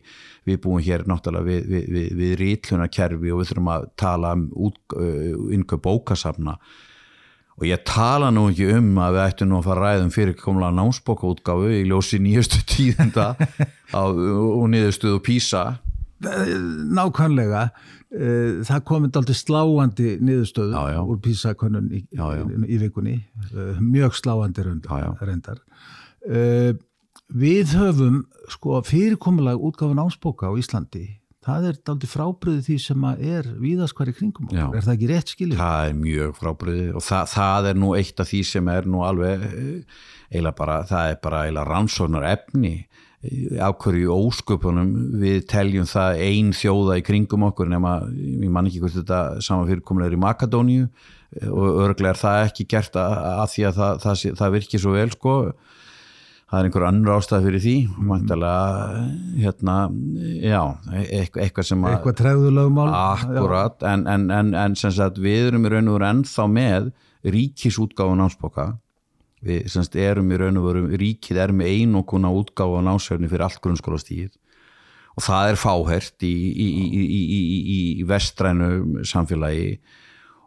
[0.48, 4.48] við búum hér náttúrulega við, við, við, við rítlunarkerfi og við þurfum að tala um
[4.68, 6.58] uh, bókasafna
[7.60, 10.36] og ég tala nú ekki um að við ættum nú að fara að ræðum fyrir
[10.40, 13.32] komlega námsbókaútgáfu í ljósi nýjastu tíðenda
[13.92, 15.66] og niðurstuðu písa
[16.22, 17.66] Nákvæmlega.
[18.12, 21.00] Eh, það komið aldrei sláandi niðurstöðu já, já.
[21.00, 23.16] úr písakonun í, í, vikunni.
[23.48, 25.62] Eh, mjög sláandi reyndar.
[26.28, 26.74] Eh,
[27.32, 28.20] við höfum
[28.52, 31.06] sko fyrirkomulega útgáfu námsbóka á Íslandi
[31.42, 35.10] það er aldrei frábriðið því sem er víðast hverju kringum okkur, Já, er það ekki
[35.10, 35.60] rétt skiljið?
[35.60, 39.04] Það er mjög frábriðið og það, það er nú eitt af því sem er nú
[39.06, 42.74] alveg eh, eiginlega bara, það er bara eiginlega rannsóknar efni
[43.62, 44.88] á hverju ósköpunum
[45.22, 49.68] við teljum það ein þjóða í kringum okkur nema, ég man ekki hvort þetta saman
[49.68, 53.78] fyrirkomulega er í Makadóníu eh, og örglega er það ekki gert að, að því að
[53.78, 55.36] það, það, það virkir svo vel sko
[56.52, 59.04] það er einhver annur ástæð fyrir því mæntilega
[59.40, 59.76] hérna,
[60.44, 60.60] já,
[61.00, 65.72] eitthvað, sem að eitthvað trefðulögumál akkurat, en, en, en, en sem sagt við erum í
[65.72, 66.90] raun og veru ennþá með
[67.32, 68.66] ríkisútgáfa námsboka
[69.48, 73.46] við sem sagt erum í raun og veru ríkið er með einokuna útgáfa námsverðni fyrir
[73.48, 74.36] allt grunnskólastíð
[75.16, 76.68] og það er fáhert í, í,
[77.00, 79.78] í, í vestrænu samfélagi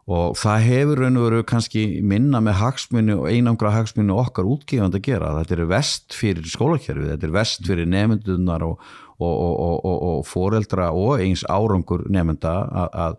[0.06, 4.94] og það hefur raun og veru kannski minna með hagsmunni og einangra hagsmunni okkar útgíðand
[4.94, 5.32] að gera.
[5.40, 8.86] Þetta er vest fyrir skólakerfið, þetta er vest fyrir nefndunar og,
[9.18, 13.18] og, og, og, og foreldra og eins árangur nefnda að, að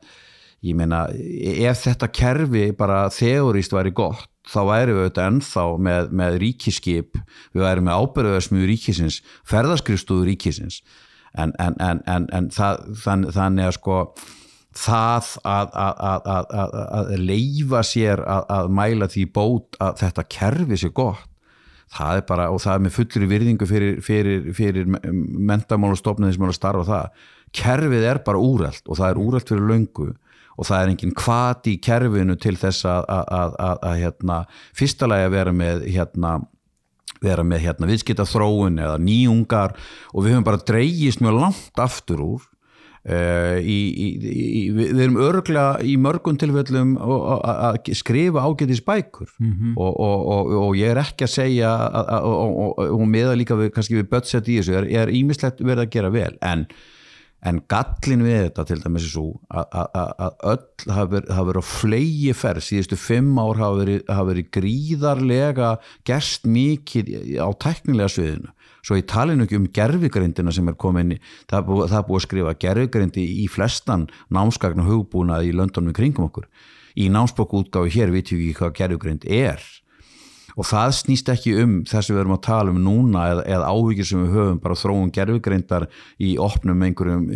[0.67, 6.09] ég meina ef þetta kerfi bara þeorist væri gott þá væri við auðvitað ennþá með,
[6.21, 7.19] með ríkiskip,
[7.51, 10.81] við væri með ábyrðaðsmjög ríkisins, ferðaskrifstúðu ríkisins.
[11.37, 13.97] En, en, en, en það, þann, þannig að sko
[14.77, 20.93] það að, að, að, að leifa sér að mæla því bót að þetta kerfi sér
[20.97, 21.25] gott.
[21.97, 26.51] Það er bara, og það er með fullri virðingu fyrir, fyrir, fyrir mentamálastofnum sem er
[26.51, 27.21] að starfa það.
[27.55, 30.09] Kerfið er bara úrælt og það er úrælt fyrir löngu
[30.57, 34.41] og það er enginn kvati í kerfinu til þess að hérna,
[34.75, 36.37] fyrsta lagi að vera með hérna
[37.23, 39.73] vera með hérna viðskita þróun eða nýjungar
[40.13, 42.43] og við höfum bara dreyjist mjög langt aftur úr
[43.07, 49.29] í, í, í, við erum örglega í mörgum tilfellum að skrifa ágætis bækur.
[49.39, 49.77] Mm -hmm.
[49.77, 51.71] og, og, og, og ég er ekki að segja
[52.19, 56.11] og meða líka við, kannski við budget í þessu, er, er ímislegt verið að gera
[56.11, 56.35] vel.
[56.41, 56.65] En,
[57.47, 62.65] en gallin við þetta til dæmis er svo að öll hafa verið á flegi ferð
[62.65, 68.51] síðustu fimm ár hafa verið, verið gríðarlega gerst mikið á teknilega sviðinu
[68.87, 71.17] svo ég tali nú ekki um gerfigrindina sem er komin
[71.49, 75.55] það er búið, það er búið að skrifa gerfigrindi í flestan námskagn og hugbúnað í
[75.55, 76.47] löndunum kringum okkur.
[76.97, 79.65] Í námsbókútgáfi hér vitum við ekki hvað gerfigrind er
[80.57, 83.71] og það snýst ekki um þess að við erum að tala um núna eða, eða
[83.71, 87.27] áhugir sem við höfum bara þróum gerfugreindar í opnum einhverjum,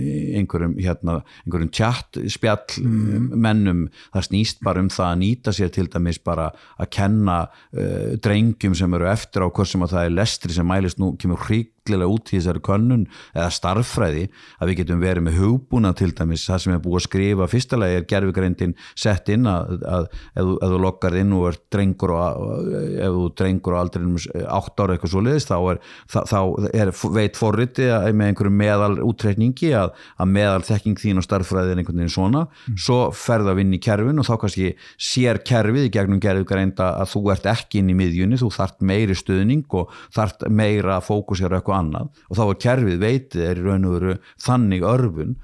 [0.41, 3.27] einhverjum, hérna, einhverjum tjatt spjall mm.
[3.45, 3.83] mennum,
[4.15, 6.49] það snýst bara um það að nýta sér til dæmis bara
[6.81, 10.67] að kenna uh, drengjum sem eru eftir á hvort sem að það er lestri sem
[10.67, 14.27] mælist nú, kemur hrík hryllilega út í þessari könnun eða starffræði
[14.61, 18.01] að við getum verið með hugbúna til dæmis, það sem er búið að skrifa fyrstulega
[18.01, 22.61] er gerfugreindin sett inn að, að ef, ef þú lokkar inn og er drengur og
[23.01, 25.81] ef þú drengur og aldrei átt ára eitthvað svo leiðist þá er,
[26.13, 26.39] þá
[26.71, 31.81] er veit forriti með einhverju meðal útreikningi að, að meðal þekking þín og starffræði er
[31.81, 32.77] einhvern veginn svona, mm.
[32.85, 37.13] svo ferða við inn í kerfin og þá kannski sér kerfið í gegnum gerfugreinda að
[37.15, 41.81] þú ert ekki inn í miðjunni, þú þart meiri stuðning og þart meira fókusir eitthvað
[41.81, 45.35] annað og þá er kerfið veitið er í raun og veru þannig örfun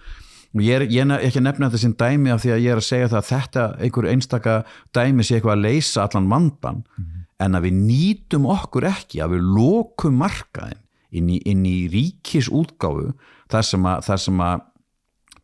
[0.58, 2.72] og ég er, ég er ekki að nefna þetta sem dæmi af því að ég
[2.74, 4.56] er að segja það að þetta einhver einstaka
[4.96, 7.26] dæmi sé eitthvað að leysa allan vandan mm -hmm.
[7.46, 12.50] en að við nýtum okkur ekki að við lokum markaðin inn í, inn í ríkis
[12.50, 13.14] útgáfu
[13.52, 14.66] þar sem að, þar sem að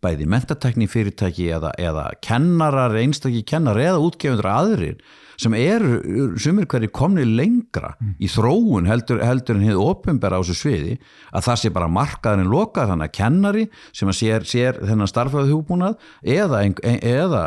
[0.03, 4.97] bæði mentatekní fyrirtæki eða, eða kennarar, einstakki kennar eða útgefundur aðrir
[5.39, 8.15] sem eru sumir hverju komni lengra mm.
[8.21, 10.97] í þróun heldur, heldur en hefur ofinbæra á þessu sviði
[11.33, 15.51] að það sé bara markaðurinn lokað þannig að kennari sem að sér, sér þennan starfæðu
[15.51, 15.97] hjúbúnað
[16.35, 16.63] eða,
[17.01, 17.43] eða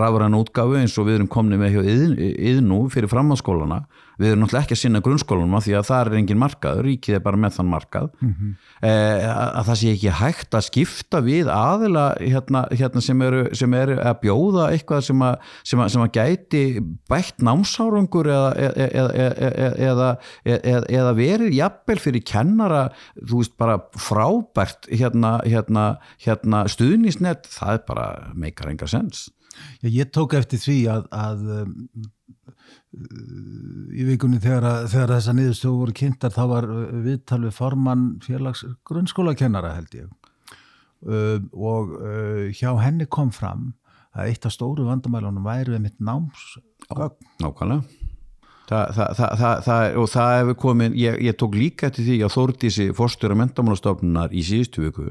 [0.00, 1.82] rafur hann útgafu eins og við erum komni með hjá
[2.52, 3.82] yðnú fyrir framhanskólana
[4.20, 7.16] við erum náttúrulega ekki að sinna grunnskólanum af því að það er engin markað, ríkið
[7.16, 8.52] er bara með þann markað mm -hmm.
[8.88, 13.74] eh, að það sé ekki hægt að skipta við aðila hérna, hérna sem, eru, sem
[13.74, 16.62] eru að bjóða eitthvað sem að, sem að, sem að gæti
[17.10, 18.50] bætt námsárangur eða,
[18.86, 20.08] eða,
[20.44, 22.88] eða, eða verið jafnvel fyrir kennara
[23.20, 29.30] þú veist bara frábært hérna, hérna, hérna stuðnisnett, það er bara meikar enga sens
[29.82, 31.40] Já, ég tók eftir því að, að
[32.92, 38.64] í vikunni þegar, þegar þessa niðurstöfu voru kynntar þá var uh, viðtal við formann félags
[38.88, 40.10] grunnskólakennara held ég.
[41.02, 43.72] Uh, og uh, hjá henni kom fram
[44.12, 46.58] að eitt af stóru vandamælunum væri við mitt náms
[46.92, 47.80] Nákvæmlega.
[48.68, 52.86] Það, það, það, og það hefur komin ég, ég tók líka eftir því að Þórdísi
[52.96, 55.08] fórstur og mentamálastofnunar í síðustu viku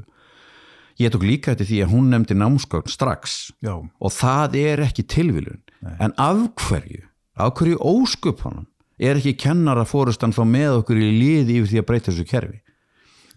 [0.98, 3.52] ég tók líka eftir því að hún nefndi námsgögn strax.
[3.62, 3.76] Já.
[3.78, 5.62] og það er ekki tilvílun
[5.98, 7.04] en af hverju
[7.38, 8.66] á hverju óskupunum
[9.02, 12.60] er ekki kennara fórustan þá með okkur í liði yfir því að breyta þessu kerfi?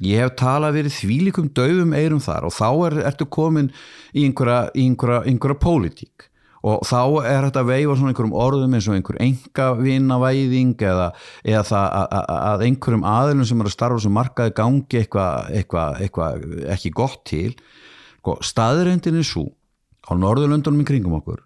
[0.03, 3.69] Ég hef talað verið þvílikum döfum eirum þar og þá er, ertu komin
[4.11, 6.27] í einhverja, einhverja, einhverja pólitík.
[6.65, 11.11] Og þá er þetta að veifa svona einhverjum orðum eins og einhver enga vinavæðing eða,
[11.45, 15.83] eða það að, að einhverjum aðilum sem er að starfa sem markaði gangi eitthvað eitthva,
[16.01, 16.29] eitthva
[16.73, 17.51] ekki gott til.
[18.19, 19.45] Sko, staðrendin er svo
[20.09, 21.45] á Norðurlöndunum í kringum okkur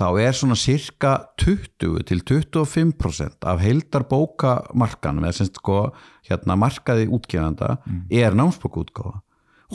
[0.00, 5.90] þá er svona cirka 20 til 25% af heildar bókamarkanum eða semst sko
[6.28, 8.06] hérna markaði útgefanda mm.
[8.22, 9.20] er námsbókútgáfa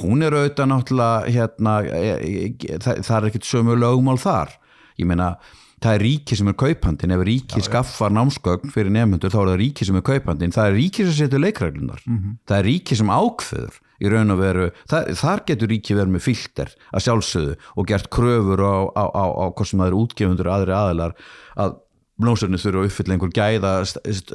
[0.01, 4.57] hún er auðvitað náttúrulega hérna, e, e, e, það, það er ekkert sömu lögmál þar
[4.99, 5.35] ég meina
[5.83, 8.17] það er ríki sem er kaupandin ef ríki já, skaffar já.
[8.17, 11.43] námsgögn fyrir nefnundur þá er það ríki sem er kaupandin það er ríki sem setur
[11.43, 12.38] leikreglunar mm -hmm.
[12.47, 16.25] það er ríki sem ákveður í raun og veru, það, þar getur ríki verið með
[16.27, 20.51] fylgter að sjálfsögðu og gert kröfur á, á, á, á hvað sem það eru útgefundur
[20.51, 21.17] og aðri aðilar
[21.55, 21.81] að
[22.21, 23.73] blóðsörnir þurfa að uppfylla einhver gæða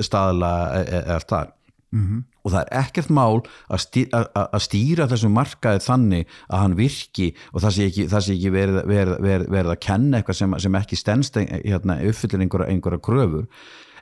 [0.05, 1.57] staðla eða e, e, allt það
[1.91, 2.23] -hmm.
[2.45, 7.29] og það er ekkert mál að stýra, að stýra þessum markaði þannig að hann virki
[7.53, 10.59] og það sé ekki, það sé ekki verið, verið, verið, verið að kenna eitthvað sem,
[10.67, 13.49] sem ekki stennst hérna, uppfyllir einhverja, einhverja kröfur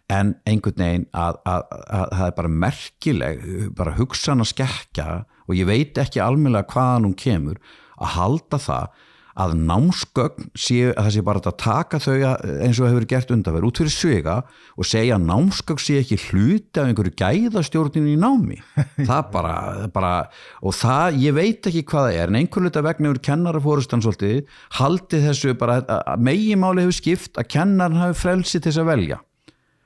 [0.09, 3.43] en einhvern veginn að, að, að það er bara merkileg
[3.77, 5.09] bara hugsan að skekja
[5.49, 7.61] og ég veit ekki almennilega hvaðan hún kemur
[7.99, 9.05] að halda það
[9.39, 13.69] að námsgögn séu að það sé bara að taka þau eins og hefur gert undanverð
[13.69, 14.35] út fyrir svega
[14.75, 18.59] og segja að námsgögn sé ekki hluti af einhverju gæðastjórninu í námi.
[19.09, 19.55] Það bara,
[19.95, 20.13] bara
[20.59, 24.59] og það, ég veit ekki hvað það er en einhver luta vegna yfir kennarafórustan svolítið
[24.81, 29.21] haldi þessu bara að megimáli hefur skipt að kennarin hafi frelsi til þess að velja.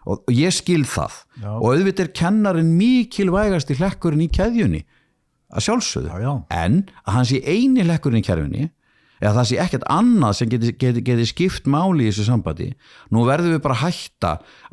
[0.02, 1.20] Og, og ég skil það.
[1.42, 1.50] Já.
[1.52, 4.82] og auðvitað er kennarin mikilvægast í hlekkurinn í keðjunni
[5.52, 6.32] að sjálfsögðu, já, já.
[6.62, 8.68] en að hans í eini hlekkurinn í keðjunni
[9.22, 12.70] eða það sé ekkert annað sem geti, geti, geti skipt máli í þessu sambandi
[13.14, 14.32] nú verðum við bara hætta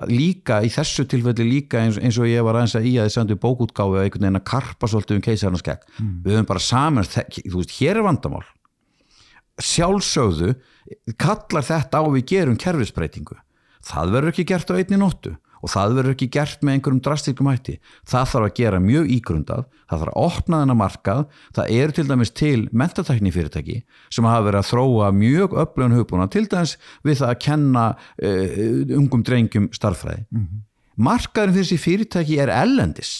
[0.09, 3.15] líka í þessu tilfelli líka eins, eins og ég var aðeins að í að þið
[3.17, 6.15] sendu bókútgáfi að einhvern veginn að karpa svolítið um keisarnas gegn mm.
[6.25, 8.45] við höfum bara saman, þú veist, hér er vandamál.
[9.59, 10.55] Sjálfsögðu
[11.19, 13.37] kallar þetta á við gerum kerfisbreytingu.
[13.85, 17.51] Það verður ekki gert á einni nóttu og það verður ekki gert með einhverjum drastíkum
[17.51, 17.79] hætti.
[18.07, 21.23] Það þarf að gera mjög ígrundað það þarf að opna þennan markað
[21.57, 23.77] það eru til dæmis til mentatekni fyrirtæki
[24.13, 26.75] sem hafa verið að þróa mjög öflun hugbúna til dæmis
[27.07, 30.61] við það að kenna uh, ungum drengjum starfræði mm -hmm.
[31.09, 33.13] markaðurinn fyrir þessi fyrirtæki er ellendis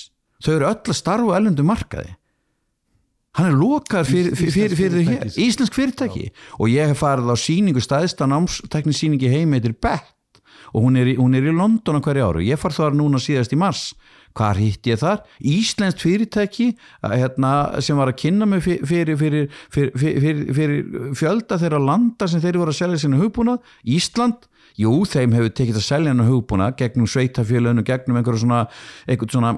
[0.44, 2.16] þau eru öll að starfa ellendum markaði.
[3.38, 6.32] Hann er lokar fyrir, fyrir, fyrir, fyrir hér Íslensk fyrirtæki.
[6.32, 6.34] Já.
[6.60, 10.16] og ég hef farið á síningu staðista námstekni síningi heimeitir Bett
[10.74, 13.22] og hún er í, hún er í London á hverju áru, ég far þar núna
[13.22, 13.92] síðast í mars.
[14.38, 15.24] Hvað hitt ég þar?
[15.42, 16.70] Íslenskt fyrirtæki
[17.02, 17.54] hérna,
[17.84, 22.76] sem var að kynna mig fyrir, fyrir, fyrir, fyrir fjölda þeirra landa sem þeir voru
[22.76, 24.46] að selja sína hugbúnað, Ísland?
[24.80, 28.62] Jú, þeim hefur tekið að selja hennar hugbúnað gegnum sveitafjölun og gegnum einhverja svona,
[29.10, 29.56] einhverja svona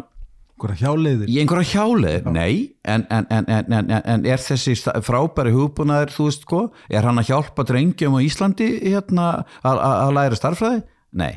[0.80, 1.30] hjáleiðir.
[1.30, 2.72] Í einhverja hjáleiðir, nei.
[2.86, 7.66] En, en, en, en er þessi frábæri hugbúnaður, þú veist sko er hann að hjálpa
[7.68, 9.30] drengjum á Íslandi hérna,
[9.68, 10.84] að læra starfræði
[11.18, 11.34] nei,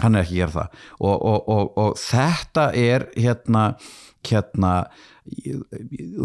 [0.00, 0.80] hann er ekki að gera það.
[1.00, 3.66] Og, og, og, og þetta er hérna
[4.22, 4.72] hérna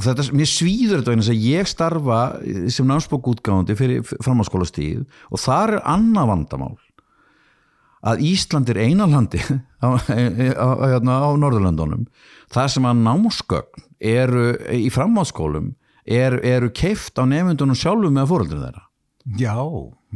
[0.03, 2.19] þetta, mér svíður þetta eins að ég starfa
[2.73, 6.75] sem námsbókútgáðandi fyrir framháskólastíð og þar er annað vandamál.
[8.07, 9.41] Að Ísland er einalandi
[9.85, 12.05] á, á, hérna, á Norðurlandunum
[12.53, 15.73] það sem að námsgögn eru í framháskólum
[16.05, 18.86] er, eru keift á nefndunum sjálfu með fóröldinu þeirra
[19.35, 19.59] Já,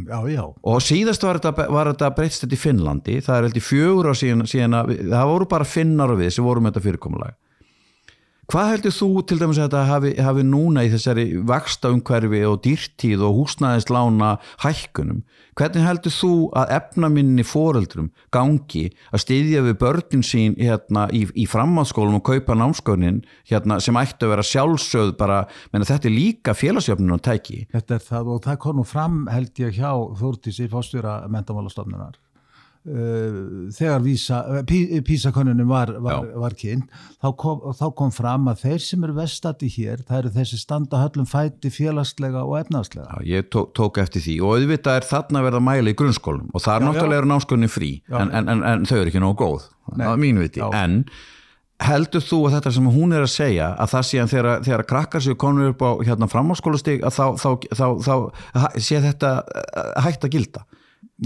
[0.08, 0.43] já, já.
[0.63, 4.47] Og síðast var þetta, þetta breytst þetta í Finnlandi, það er heldur fjögur á síðan,
[4.47, 7.36] síðan að það voru bara finnar og við sem vorum þetta fyrirkomulag.
[8.51, 12.57] Hvað heldur þú til dæmis að þetta hafi, hafi núna í þessari vaksta umhverfi og
[12.65, 14.31] dýrtíð og húsnæðislána
[14.65, 15.21] hækkunum?
[15.55, 21.45] Hvernig heldur þú að efnaminni foreldrum gangi að styðja við börnin sín hérna, í, í
[21.47, 25.37] framháðskólum og kaupa námskónin hérna, sem ætti að vera sjálfsögð bara,
[25.71, 27.61] menn að þetta er líka félagsjöfnun og tæki?
[27.71, 32.19] Þetta er það og það nú fram held ég hjá Þórtísi fórstjóra mentamálastofnunar
[32.81, 34.63] þegar
[35.05, 36.87] písakonunum var, var, var kynnt
[37.21, 41.01] þá kom, þá kom fram að þeir sem eru vestati hér, það eru þessi standa
[41.03, 44.39] höllum fæti félagslega og efnagslega Já, ég tók, tók eftir því.
[44.41, 46.49] Og auðvitað er þarna verða mæli í grunnskólum.
[46.55, 49.37] Og það er náttúrulega eru námskólinu frí en, en, en, en þau eru ekki nógu
[49.43, 50.97] góð það er mínu viti, en
[51.81, 54.83] heldur þú að þetta sem hún er að segja að það sé að þegar, þegar
[54.91, 58.15] krakkar séu konur upp á hérna framháskólastig að þá, þá, þá, þá
[58.77, 59.31] sé þetta
[60.05, 60.65] hægt að gilda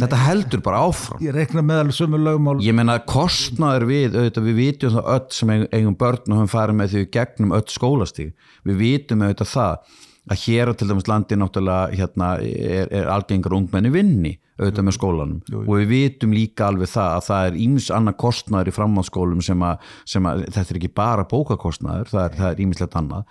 [0.03, 1.21] þetta heldur bara áfram.
[1.23, 2.57] Ég rekna meðal sömu lögmál.
[2.63, 6.79] Ég menna kostnaður við, auðvitað, við vitum það öll sem eigum börn og höfum farið
[6.81, 8.33] með því gegnum öll skólastíg
[8.65, 9.93] við vitum auðvitað það
[10.25, 14.95] að hér á til dæmis landi náttúrulega hérna, er, er algengar ungmenni vinni auðvitað með
[14.97, 15.41] skólanum.
[15.45, 15.65] jú, jú.
[15.67, 19.65] og við vitum líka alveg það að það er ímis annað kostnaður í framháðskólum sem,
[20.07, 23.27] sem að þetta er ekki bara bókakostnaður, það er ímislegt annað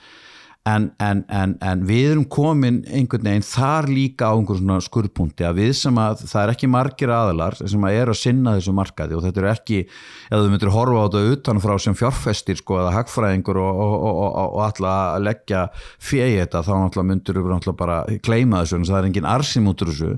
[0.65, 5.45] En, en, en, en við erum komin einhvern veginn þar líka á einhvern svona skurðpunti
[5.45, 8.73] að við sem að það er ekki margir aðalar sem að er að sinna þessu
[8.79, 9.81] markaði og þetta er ekki,
[10.31, 14.39] eða þú myndir horfa á þetta utanfrá sem fjárfestir sko eða hagfræðingur og, og, og,
[14.47, 15.67] og alltaf að leggja
[16.01, 19.69] fjegi þetta þá náttúrulega myndir við náttúrulega bara kleima þessu en það er engin arsim
[19.69, 20.15] út úr þessu.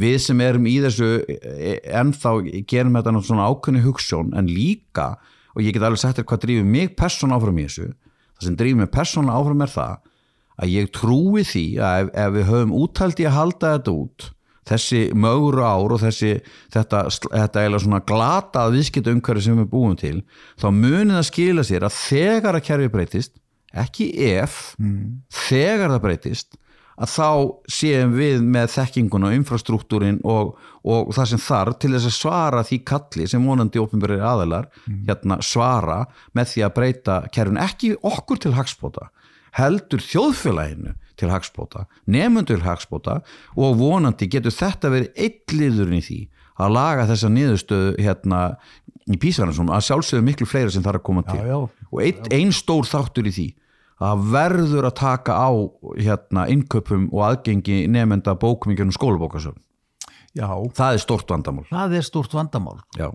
[0.00, 1.10] Við sem erum í þessu
[2.00, 2.32] ennþá
[2.72, 5.10] gerum þetta svona ákveðni hugssjón en líka
[5.52, 7.90] og ég get alveg sagt þér hvað drýfur mig person áfram í þessu
[8.44, 9.96] það sem drýfum mig persónulega áfram er það
[10.54, 14.30] að ég trúi því að ef, ef við höfum úttaldi að halda þetta út
[14.68, 16.32] þessi mögur ár og þessi
[16.72, 20.18] þetta, þetta eiginlega svona glatað viðskipt umhverfi sem við búum til
[20.60, 23.34] þá munið að skila sér að þegar að kerfi breytist
[23.84, 25.24] ekki ef mm.
[25.48, 26.56] þegar það breytist
[26.94, 27.28] að þá
[27.76, 30.54] séum við með þekkinguna og infrastruktúrin og,
[30.86, 35.00] og það sem þarf til þess að svara því kalli sem vonandi ofinbæri aðalar mm.
[35.08, 36.04] hérna svara
[36.36, 39.08] með því að breyta kerfin ekki okkur til hagspóta
[39.58, 43.20] heldur þjóðfélaginu til hagspóta, nefnundur til hagspóta
[43.54, 46.20] og vonandi getur þetta verið eitliðurinn í því
[46.62, 48.40] að laga þessa niðurstöðu hérna
[49.10, 51.38] í písverðansum að sjálfsögðu miklu fleira sem þarf að koma til.
[51.38, 53.46] Já, já, og ein, ein stór þáttur í því
[54.04, 55.50] að verður að taka á
[55.96, 59.60] hérna innköpum og aðgengi nefnda bókumíkjörnum skólabókasöfn
[60.34, 61.64] já, það er stort vandamál.
[61.70, 62.78] Það er stort vandamál.
[62.98, 63.08] Já.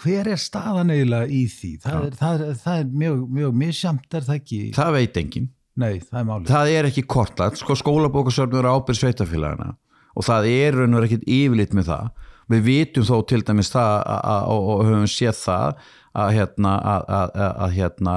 [0.00, 1.72] Hver er staðan eiginlega í því?
[1.84, 5.50] Það er, það er, það er mjög, mjög misjamt er það ekki, það veit enginn,
[5.78, 6.52] nei það er málið.
[6.52, 9.74] Það er ekki kortlægt sko skólabókasöfn eru ábyrð sveitafélagana
[10.16, 12.10] og það er raun og veru ekkit yfirlit með það.
[12.46, 15.80] Við vitum þó til dæmis það að, að, og, höfum séð það
[16.16, 18.14] að hérna að, að, að, að hérna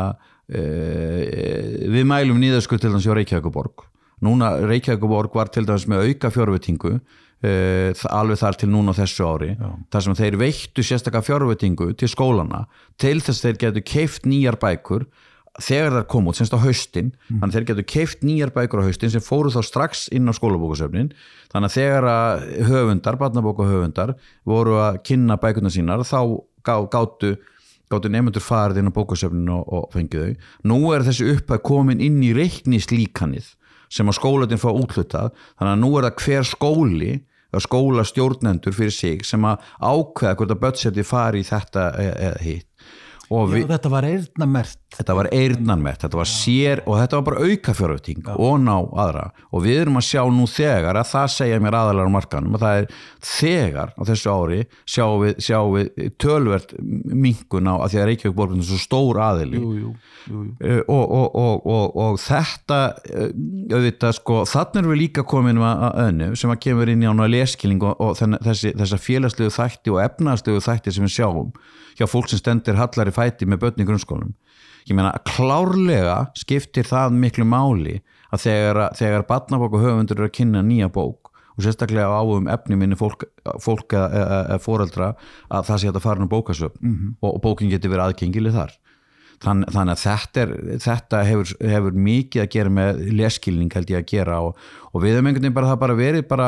[0.50, 3.86] við mælum nýðarskuð til dæmis hjá Reykjavíkuborg
[4.26, 6.96] núna Reykjavíkuborg var til dæmis með auka fjárvitingu
[7.46, 7.54] e,
[8.10, 9.70] alveg þar til núna þessu ári Já.
[9.94, 12.66] þar sem þeir veittu sérstakka fjárvitingu til skólana
[13.00, 15.06] til þess þeir getur keift nýjar bækur
[15.60, 17.40] þegar það kom út, semst á haustin Mm.
[17.42, 20.34] þannig að þeir getur keift nýjar bækur á haustin sem fóru þá strax inn á
[20.34, 21.12] skólabókasöfnin
[21.52, 24.14] þannig að þegar að höfundar, barnabókahöfundar
[24.46, 27.36] voru að kynna bækurna sínar þá gá, gáttu
[27.90, 30.52] gáttu nefnendur farið inn á bókasöfnin og, og fengið þau.
[30.72, 33.56] Nú er þessi upphæð komin inn í reiknislíkanið
[33.90, 37.12] sem að skólatin fá útlutað þannig að nú er það hver skóli
[37.50, 42.44] eða skóla stjórnendur fyrir sig sem að ákveða hvort að budgeti fari í þetta eða
[42.46, 42.68] hitt.
[43.30, 47.46] Og Já, þetta var eirnamert þetta var eirnanmett, þetta var sér og þetta var bara
[47.46, 49.26] auka fjárveiting og ná aðra.
[49.54, 52.66] Og við erum að sjá nú þegar að það segja mér aðalara á markanum að
[52.66, 52.88] það er
[53.30, 54.60] þegar á þessu ári
[54.90, 59.22] sjáum við, sjáum við tölvert minkun á að því að Reykjavík borgum er svo stór
[59.24, 59.62] aðili.
[59.62, 59.94] Jú, jú,
[60.30, 60.42] jú.
[60.58, 63.30] Uh, og, og, og, og, og þetta uh,
[63.70, 67.30] auðvitað sko þannig erum við líka komin að önnu sem að kemur inn í ána
[67.30, 71.54] leskilning og, og þessi, þessa félagslegu þætti og efnagslegu þætti sem við sjáum
[72.00, 74.36] hjá fólk sem stendur hallari fæti með börn í grunnskólum
[74.88, 78.00] ég meina klárlega skiptir það miklu máli
[78.30, 82.48] að þegar, þegar barnabók og höfundur eru að kynna nýja bók og sérstaklega á um
[82.48, 83.26] efni minni fólk,
[83.60, 85.10] fólk eða, eða, eða foreldra
[85.50, 87.16] að það sé að fara um bókasöfn -hmm.
[87.20, 88.78] og, og bókin getur verið aðgengileg þar
[89.40, 90.50] Þann, þannig að þetta, er,
[90.84, 94.58] þetta hefur, hefur mikið að gera með leskilning held ég að gera og,
[94.92, 96.48] og við höfum einhvern veginn bara það bara verið bara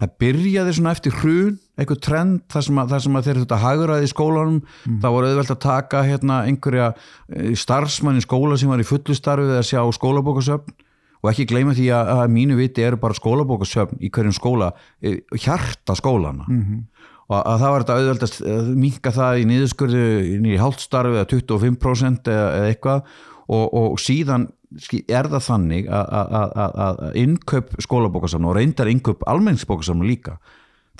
[0.00, 3.60] það byrjaði svona eftir hrun eitthvað trend þar sem að, þar sem að þeir þetta
[3.60, 4.58] hagraði í skólanum.
[5.02, 9.16] Þá voru auðvelt að taka hérna einhverja eh, starfsmann í skóla sem var í fullu
[9.16, 10.76] starfi að sjá skólabókasöfn.
[11.24, 14.72] Og ekki gleyma því að, að mínu viti eru bara skólabókasöfn í hverjum skóla
[15.02, 16.46] eh, hjarta skólana
[17.26, 20.02] og að það var þetta auðvelt að minka það í niðurskurðu
[20.46, 23.16] í hálfstarfi eða 25% eða, eða eitthvað.
[23.46, 24.46] Og, og síðan
[25.06, 30.36] er það þannig að, innkaup skólabókasamna og reyndar innkaup almenningsbókasamna líka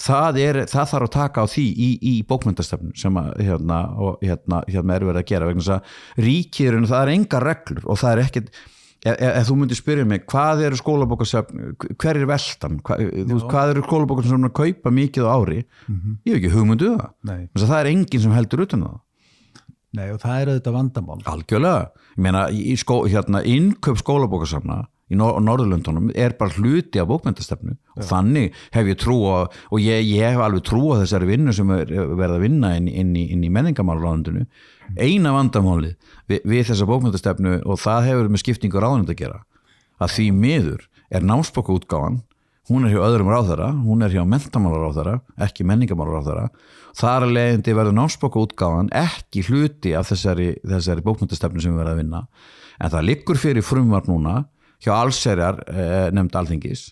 [0.03, 4.22] það, er, það þarf að taka á því í, í bókmyndastefnu sem að, hérna, og,
[4.24, 8.01] hérna, hérna er verið að gera vegna þess að ríkirinn það er enga reglur og
[8.01, 8.51] það er ekkert
[9.07, 12.78] ef, ef, ef þú myndir spyrja mig hvað eru skólabókasöfn, hver er veltan?
[12.86, 15.62] Hvað, veist, hvað eru er að kaupa mikið á ári,
[16.26, 17.11] ég hef ekki hugmyndu það.
[17.28, 17.42] Nei.
[17.53, 19.03] Þess að það er enginn sem heldur utan um það.
[19.97, 21.22] Nei, og það er auðvitað vandamál.
[21.30, 27.09] Algjörlega, ég meina í skó, hérna, innkaup skólabókasafna í Nor Norðurlöndunum er bara hluti af
[27.11, 31.30] bókmyndastefnu og þannig hef ég trú á og ég, ég hef alveg trú á þessari
[31.30, 34.46] vinnu sem er verið að vinna inn, inn í, inn í menningamálráðundinu
[34.98, 35.94] eina vandamálið
[36.26, 39.42] við, við þessa bókmyndastefnu og það hefur með skiptingu ráðund að gera
[40.02, 42.24] að því miður er námsbókaútgáfan
[42.66, 46.48] hún er hjá öðrum ráðara, hún er hjá mentamálaráðara, ekki menningamálaráðara
[46.96, 52.00] þar að leiðindi verður námsbókaútgáfan ekki hluti af þessari, þessari bókmyndastefnu sem við verðum að
[52.02, 52.22] vinna.
[52.82, 54.40] En það liggur fyrir frumvar núna
[54.85, 56.91] hjá allserjar eh, nefnd alþingis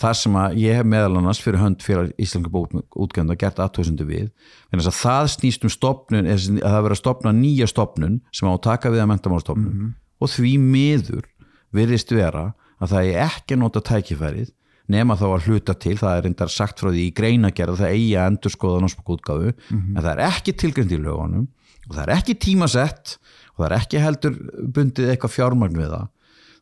[0.00, 4.30] þar sem að ég hef meðal annars fyrir hönd fyrir Íslandska bókútgönda gert aðtöðsundu við
[4.72, 8.52] þannig að það snýst um stopnun að það verður að stopna nýja stopnun sem á
[8.54, 11.28] að taka við að mentamálstopnun og því miður
[11.74, 14.50] virðist vera að það er ekki að nota tækifærið
[14.90, 17.94] nema þá að hluta til, það er reyndar sagt frá því í greinagerð að það
[17.94, 21.46] eigi að endur skoða námsbókútgáfu, en það er ekki tilgjönd í lögunum
[21.88, 23.14] og það er ekki tímasett
[23.54, 24.36] og það er ekki heldur
[24.76, 26.10] bundið eitthvað fjármagn við það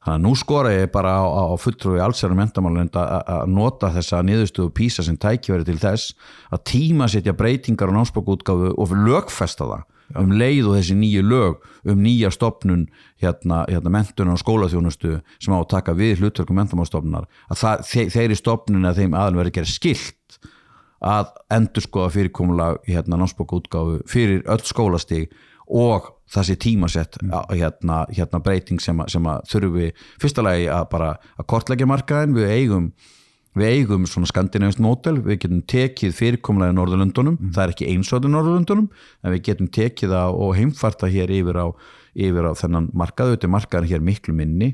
[0.02, 4.72] þannig að nú skora ég bara á, á fulltrúi allsærum endamálend að nota þessa niðurstöðu
[4.74, 6.16] písa sem tækifæri til þess
[6.50, 9.88] að tímasetja breytingar á námsbókútgáfu og lögfesta það
[10.18, 12.86] um leið og þessi nýju lög um nýja stopnun
[13.22, 18.06] hérna, hérna mentunar og skólaþjónustu sem á að taka við hlutverkum mentamálstofnunar að það, þe
[18.16, 20.38] þeirri stopnun að þeim aðal verið gerð skilt
[21.02, 25.32] að endur skoða fyrirkomulag hérna námsbóka útgáfu fyrir öll skólastig
[25.66, 27.18] og það sé tímasett
[27.52, 29.88] hérna, hérna breyting sem, sem að þurfi
[30.22, 32.92] fyrsta lagi að bara að kortleggja markaðin við eigum
[33.58, 38.30] við eigum svona skandinavist mótel, við getum tekið fyrirkomlega í Norðurlöndunum, það er ekki einsóðu
[38.32, 38.86] Norðurlöndunum,
[39.20, 41.66] en við getum tekið það og heimfarta hér yfir á,
[42.16, 44.70] yfir á þennan markað, auðvitað markaðin hér miklu minni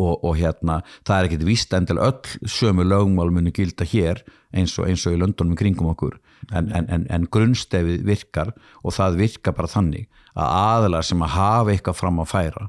[0.00, 4.76] og, og hérna það er ekkit víst endil öll sömu lögmál muni gilda hér eins
[4.78, 6.18] og, eins og í löndunum í kringum okkur.
[6.52, 11.34] En, en, en, en grunnstefið virkar og það virkar bara þannig að aðlar sem að
[11.36, 12.66] hafa eitthvað fram að færa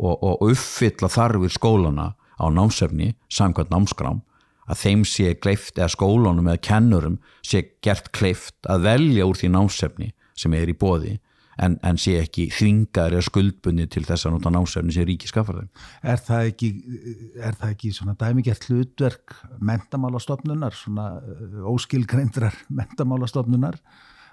[0.00, 4.22] og, og uppfylla þarfir skólana á námsefni samkvæmt námskrám
[4.70, 9.52] að þeim sé kleift eða skólanum eða kennurum sé gert kleift að velja úr því
[9.56, 11.18] námsefni sem er í bóði
[11.60, 15.60] en, en sé ekki þvingar eða skuldbunni til þess að nota námsefni sem ríki skaffar
[15.60, 15.70] þeim.
[16.12, 16.70] Er það ekki,
[17.36, 19.34] er það ekki svona dæmigert hlutverk
[19.70, 23.80] mentamálastofnunar, svona uh, óskilgreindrar mentamálastofnunar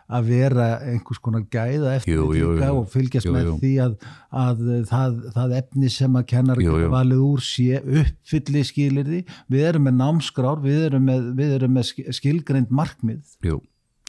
[0.08, 2.52] að vera einhvers konar gæða eftir jú.
[2.72, 3.56] og fylgjast Jú, með jú.
[3.62, 3.96] því að,
[4.44, 6.62] að það, það efni sem að kennar
[6.94, 9.24] valið úr sé uppfylli skilirði.
[9.52, 13.36] Við erum með námskrár, við erum með, við erum með sk- skilgreind markmið.
[13.44, 13.60] Jú,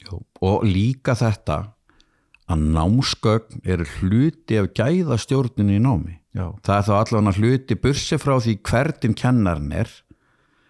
[0.07, 0.21] jú.
[0.47, 1.59] Og líka þetta
[2.49, 6.15] að námsgögn eru hluti af gæðastjórninu í námi.
[6.33, 6.47] Já.
[6.63, 9.91] Það er þá allavega hluti bursi frá því hvernig kennarinn er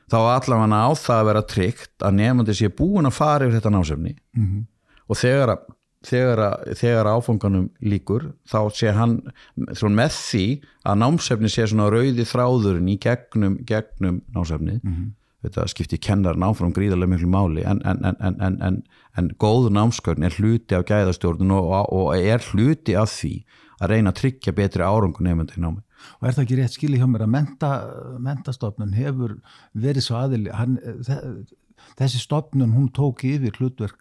[0.10, 3.74] þá allavega á það að vera tryggt að nefndi sé búin að fara yfir þetta
[3.76, 4.62] námsefni -hmm.
[5.10, 5.68] Og þegar að
[6.00, 6.40] Þegar,
[6.80, 9.18] þegar áfanganum líkur þá sé hann
[9.92, 10.44] með því
[10.88, 15.10] að námsefni sé svona rauði þráðurinn í gegnum, gegnum námsefni -hmm.
[15.44, 18.80] þetta skipti kennar náfram gríðarlega miklu máli en, en, en, en, en, en,
[19.18, 23.44] en góð námskörn er hluti af gæðastjórnun og, og er hluti af því
[23.82, 25.84] að reyna að tryggja betri árangur nefnda í námi
[26.22, 27.70] Og er það ekki rétt skilið hjá mér að menta,
[28.24, 29.34] mentastofnun hefur
[29.76, 31.44] verið svo aðili, hann, þe-
[32.00, 34.00] þessi stofnun hún tók yfir hlutverk.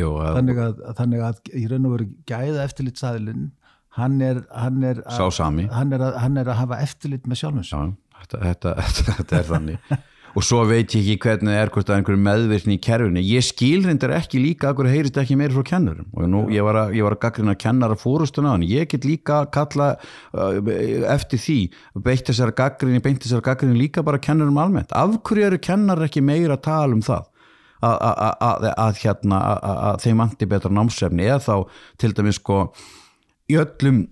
[0.00, 3.50] Jú, að- þannig, að, þannig að í raun og veru gæða eftirlitsaðilinn,
[3.98, 5.66] hann er, hann er, sami.
[5.72, 7.42] hann er, að, hann er að hafa eftirlit með.
[7.42, 9.98] Já, þetta, þetta, þetta, þetta er þannig
[10.32, 13.22] og svo veit ég ekki hvernig það er hvort það er einhverju meðvirkni í kerfinu.
[13.26, 16.06] Ég skil reyndar ekki líka að hverju heyrist ekki meiri frá kennurum.
[16.16, 19.42] Og nú ég var að, ég var að gaggrina kennara fórustuna hann ég get líka
[19.42, 19.88] að kalla
[20.32, 20.56] uh,
[21.12, 21.58] eftir því
[22.06, 24.94] beitt þessar gaggrinni, beint þessar gaggrinni líka bara kennurum almennt.
[24.96, 27.28] Af hverju eru kennar ekki meira að tala um það?
[27.82, 31.54] Að, að, að, að hérna að, að- að þeim vanti betra námsefni eða þá
[31.98, 32.58] til dæmis sko
[33.50, 34.04] í öllum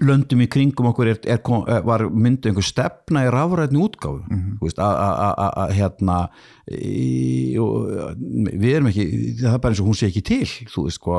[0.00, 3.30] löndum í kringum okkur er, er, er, var myndu einhver stefna í
[4.78, 6.16] að- að að- að- að hérna
[6.72, 8.16] í, og,
[8.52, 9.06] við erum ekki
[9.42, 11.18] það er bara eins og hún sé ekki til veist, sko,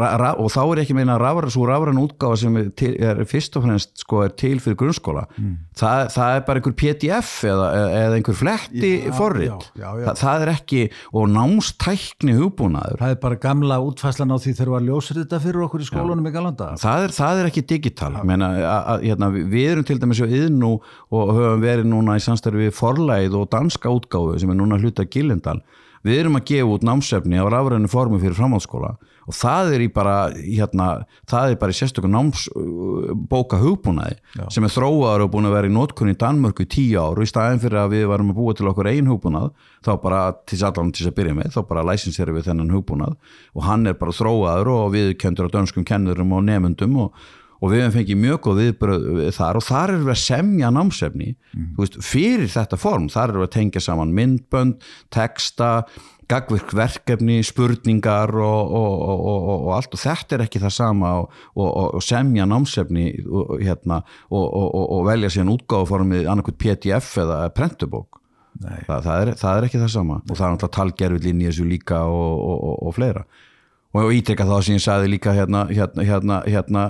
[0.00, 3.22] ra, ra, og þá er ekki meina rafræð, svo rafræðin útgáfa sem er, til, er
[3.28, 5.56] fyrst og fremst sko, er til fyrir grunnskóla Mm.
[5.76, 7.66] það, það er bara einhver pdf eða,
[8.00, 8.90] eða einhver fletti
[9.76, 10.12] já, já.
[10.16, 10.80] Það, er ekki
[11.12, 15.64] og námstækni hugbúnaður Það er bara gamla útfæslan á því þegar var ljósir þetta fyrir
[15.66, 16.68] okkur í skólanum í Galanda.
[16.80, 20.22] það er, það er ekki digital Meina, að, að, hérna, við- við erum til dæmis
[20.22, 20.72] á yðnú
[21.16, 25.08] og höfum verið núna í samstarfi við forlæð og danska útgáfu sem er núna hluta
[25.10, 25.60] Gillendal
[26.06, 28.94] við erum að gefa út námsefni á rafræðinu formu fyrir framhaldsskóla
[29.26, 30.86] og það er í bara hérna,
[31.26, 34.18] það er bara í sérstöku námsbóka hugbúnaði
[34.54, 37.26] sem er þróaður og búin að vera í nótkunni í Danmörku í tíu ár og
[37.26, 39.48] í staðin fyrir að við varum að búa til okkur ein hugbúnað
[39.86, 43.16] þá bara til allan til þess að byrja með þá bara læsinserum við þennan hugbúnað
[43.56, 47.26] og hann er bara þróaður og við kendur á dönskum kennurum og nefndum og,
[47.60, 51.30] og við hefum fengið mjög góð viðbröð þar og þar erum við að semja námsefni
[51.54, 55.70] þú veist, fyrir þetta form, þar erum við að tengja saman myndbönd, texta
[56.26, 61.12] gagvirk verkefni, spurningar og, og, og, og, og allt og þetta er ekki það sama
[61.22, 61.32] og,
[61.62, 64.02] og semja námsefni og, hérna,
[64.34, 68.22] og velja síðan útgáfaformið annarkvæmt pdf eða prentubók
[68.56, 71.48] Þa, það, er, það er ekki það sama og það er náttúrulega talgerfill inn í
[71.50, 73.26] þessu líka og fleira
[74.02, 76.84] og ítrekka þá sem ég sagði líka hérna, hérna, hérna, hérna,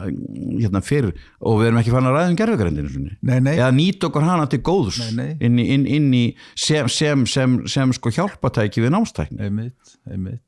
[0.62, 4.48] hérna fyrir og við erum ekki fann að ræða um gerfugrindinu eða nýta okkur hana
[4.50, 5.30] til góðs nei, nei.
[5.46, 9.40] Inn, í, inn, inn í sem, sem, sem, sem sko hjálpatæki við námstækni.
[9.46, 10.42] Einmitt, einmitt.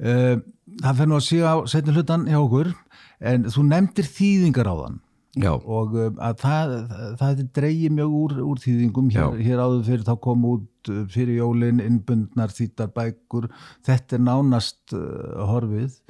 [0.00, 0.40] Uh,
[0.80, 2.72] það fer nú að sé á setni hlutan hjá okkur
[3.20, 5.00] en þú nefndir þýðingar á þann
[5.38, 5.52] Já.
[5.54, 6.72] og uh, að það,
[7.20, 9.10] það dreigi mjög úr, úr þýðingum.
[9.14, 13.46] Hér, hér áður fyrir þá kom út uh, fyrir jólin innbundnar þýttar bækur
[13.86, 16.00] þetta er nánast uh, horfið.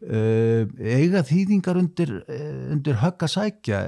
[0.00, 2.12] Eiga þýðingar undir,
[2.72, 3.80] undir högg að sækja?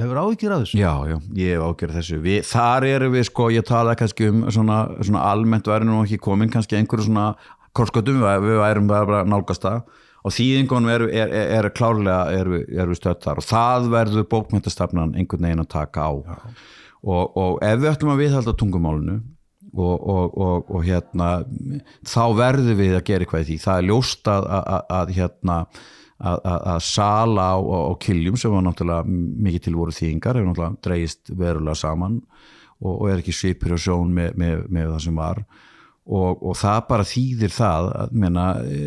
[0.00, 0.78] Hefur áhyggjur að þessu?
[0.80, 2.20] Já, já, ég hef áhyggjur að þessu.
[2.24, 6.22] Við, þar eru við sko, ég talaði kannski um svona, svona almennt væri nú ekki
[6.24, 7.26] komin kannski einhverju svona
[7.76, 9.82] korskotum við, við værum bara nálgast það
[10.20, 13.40] og þýðingunum er, er, er, er klárlega er, er við stödd þar.
[13.40, 16.12] Og það verður bókmyndastafnan einhvern veginn að taka á.
[17.00, 19.20] Og, og ef við ætlum að viðhalda tungumálunu
[19.70, 21.30] og, og, og, og hérna
[22.04, 23.62] þá verður við að gera eitthvað í því.
[23.64, 25.58] Það er ljóst að, að, að hérna
[26.20, 31.32] að, að sala á kiljum sem var náttúrulega mikið til voru þýðingar hefur náttúrulega dreigist
[31.32, 32.20] verulega saman
[32.80, 35.42] og er ekki svipur og sjón með, með, með það sem var
[36.10, 38.78] og, og það bara þýðir það að menna, e,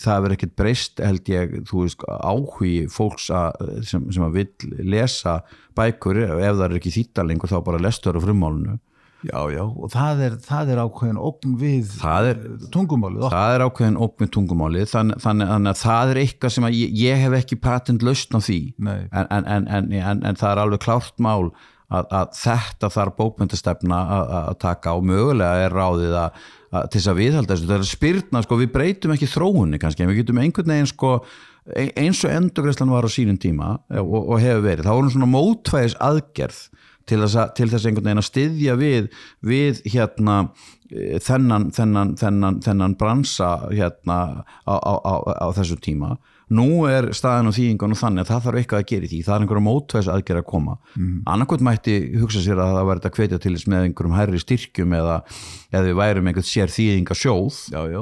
[0.00, 5.38] það verður ekkert breyst held ég, veist, áhugi fólks að, sem, sem að vil lesa
[5.76, 8.76] bækur, ef það er ekki þýttalengur þá bara lestur á frummálunu
[9.24, 12.40] Já, já, og það er, það er ákveðin ógn við er,
[12.74, 13.22] tungumálið.
[13.32, 17.22] Það er ákveðin ógn við tungumálið, þannig, þannig að það er eitthvað sem ég, ég
[17.22, 21.54] hef ekki patent lausn á því, en, en, en, en það er alveg klárt mál
[21.92, 24.02] að, að þetta þarf bókmyndastefna
[24.40, 27.90] að taka og mögulega er ráðið að, að til þess að viðhalda þessu, það er
[27.90, 31.12] spyrna sko, við breytum ekki þróunni kannski, við getum einhvern veginn sko,
[31.70, 35.30] e, eins og endurgræslan var á sínum tíma og, og hefur verið, þá vorum svona
[35.34, 36.62] mótvæðis aðgerð
[37.04, 39.10] til þess, að, til þess einhvern veginn að styðja við,
[39.44, 40.38] við hérna
[40.88, 44.20] e, þennan, þennan, þennan, þennan bransa hérna
[44.64, 45.14] á, á, á,
[45.44, 46.14] á þessu tíma
[46.52, 49.20] nú er staðin og þýðingan og þannig að það þarf eitthvað að gera í því,
[49.24, 51.14] það er einhverjum mótvæðs aðgerð að koma mm.
[51.32, 54.96] annarkot mætti hugsa sér að það verður að hvetja til þess með einhverjum hærri styrkjum
[55.00, 55.16] eða,
[55.72, 57.60] eða við værum einhvern sér þýðingasjóð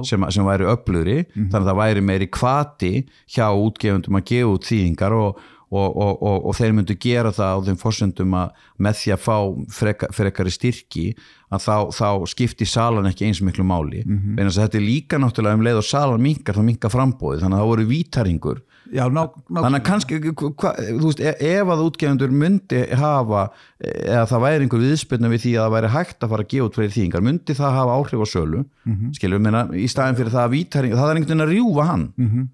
[0.08, 1.48] sem, sem væri öflugri mm.
[1.52, 2.92] þannig að það væri meiri kvati
[3.30, 7.64] hjá útgefundum að gefa út þýðingar og, og, og, og þeir myndu gera það á
[7.68, 9.36] þeim fórsendum að með því að fá
[9.72, 11.04] frekari freka styrki
[11.52, 14.02] að þá, þá skipti salan ekki eins miklu máli.
[14.04, 14.36] Mm -hmm.
[14.36, 17.42] en þess að þetta er líka náttúrulega um leið og salan minkar þá minkar frambóði
[17.42, 18.62] þannig að það voru vítaringur.
[18.92, 23.46] Já, ná, ná, þannig að kannski hva, veist, e, ef að útgefundur myndi hafa
[23.80, 26.66] eða það væri einhver viðspilna við því að það væri hægt að fara að gefa
[26.66, 28.64] út fyrir þýðingar, myndi það hafa áhrif á sölu?
[28.84, 29.14] Mm -hmm.
[29.16, 32.12] skiljum, í staðin fyrir það að vítaringur, það er einhvern veginn að rjúfa hann.
[32.18, 32.50] Mm -hmm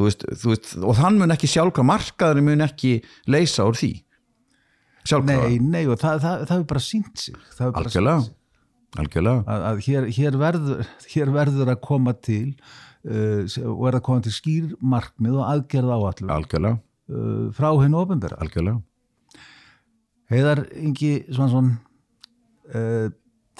[0.00, 2.92] þú veist, þú veist, og þann mun ekki sjálfkvæða markaður mun ekki
[3.28, 3.90] leysa úr því.
[5.04, 7.36] Sjálfkvæða Nei, nei, og það, það, það er bara sínt sig.
[7.68, 8.22] Algjörlega,
[9.04, 9.42] algjörlega.
[9.44, 12.46] Að, að hér, hér, verður, hér verður að koma til
[13.04, 16.80] uh, og er að koma til skýrmarkmið og aðgerða á allur Algjörlega.
[17.12, 18.80] uh, frá hennu ofinbera Algjörlega.
[20.30, 21.74] Heiðar Ingi Svansson
[22.72, 23.08] uh,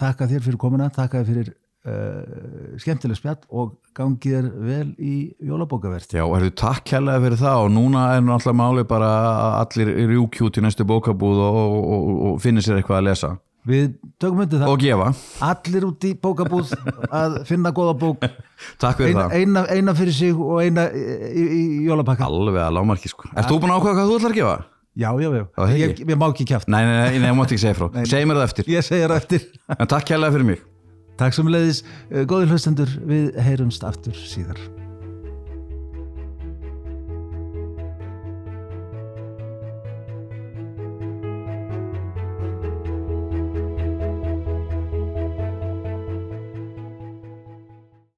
[0.01, 5.13] takka þér fyrir komuna, takka þér fyrir Uh, skemmtileg spjall og gangið er vel í
[5.49, 6.11] jólabókaverð.
[6.13, 10.59] Já, erðu takk hérlega fyrir það og núna er náttúrulega máli bara að allir rjúkjút
[10.61, 13.31] í næstu bókabúð og, og, og, og finnir sér eitthvað að lesa.
[13.71, 13.87] Við
[14.21, 14.73] tökum undir það.
[14.75, 15.07] Og gefa.
[15.49, 16.75] Allir út í bókabúð
[17.09, 18.29] að finna goða bók.
[18.83, 19.37] Takk fyrir það.
[19.41, 23.31] eina, eina fyrir sig og eina í, í, jólabakka Alveg að lámarki sko.
[23.33, 24.59] Erst þú búin að ákvæða hvað þú ætlar að gefa?
[25.01, 25.45] Já, já, já,
[25.81, 27.89] ég, ég má ekki kæft Nei, nei, nei, ég mátti ekki segja frá.
[28.05, 28.49] Segð mér það
[29.23, 30.61] eftir
[31.21, 34.57] Takk sem leiðis, eh, góði hlustendur, við heyrumst aftur síðar.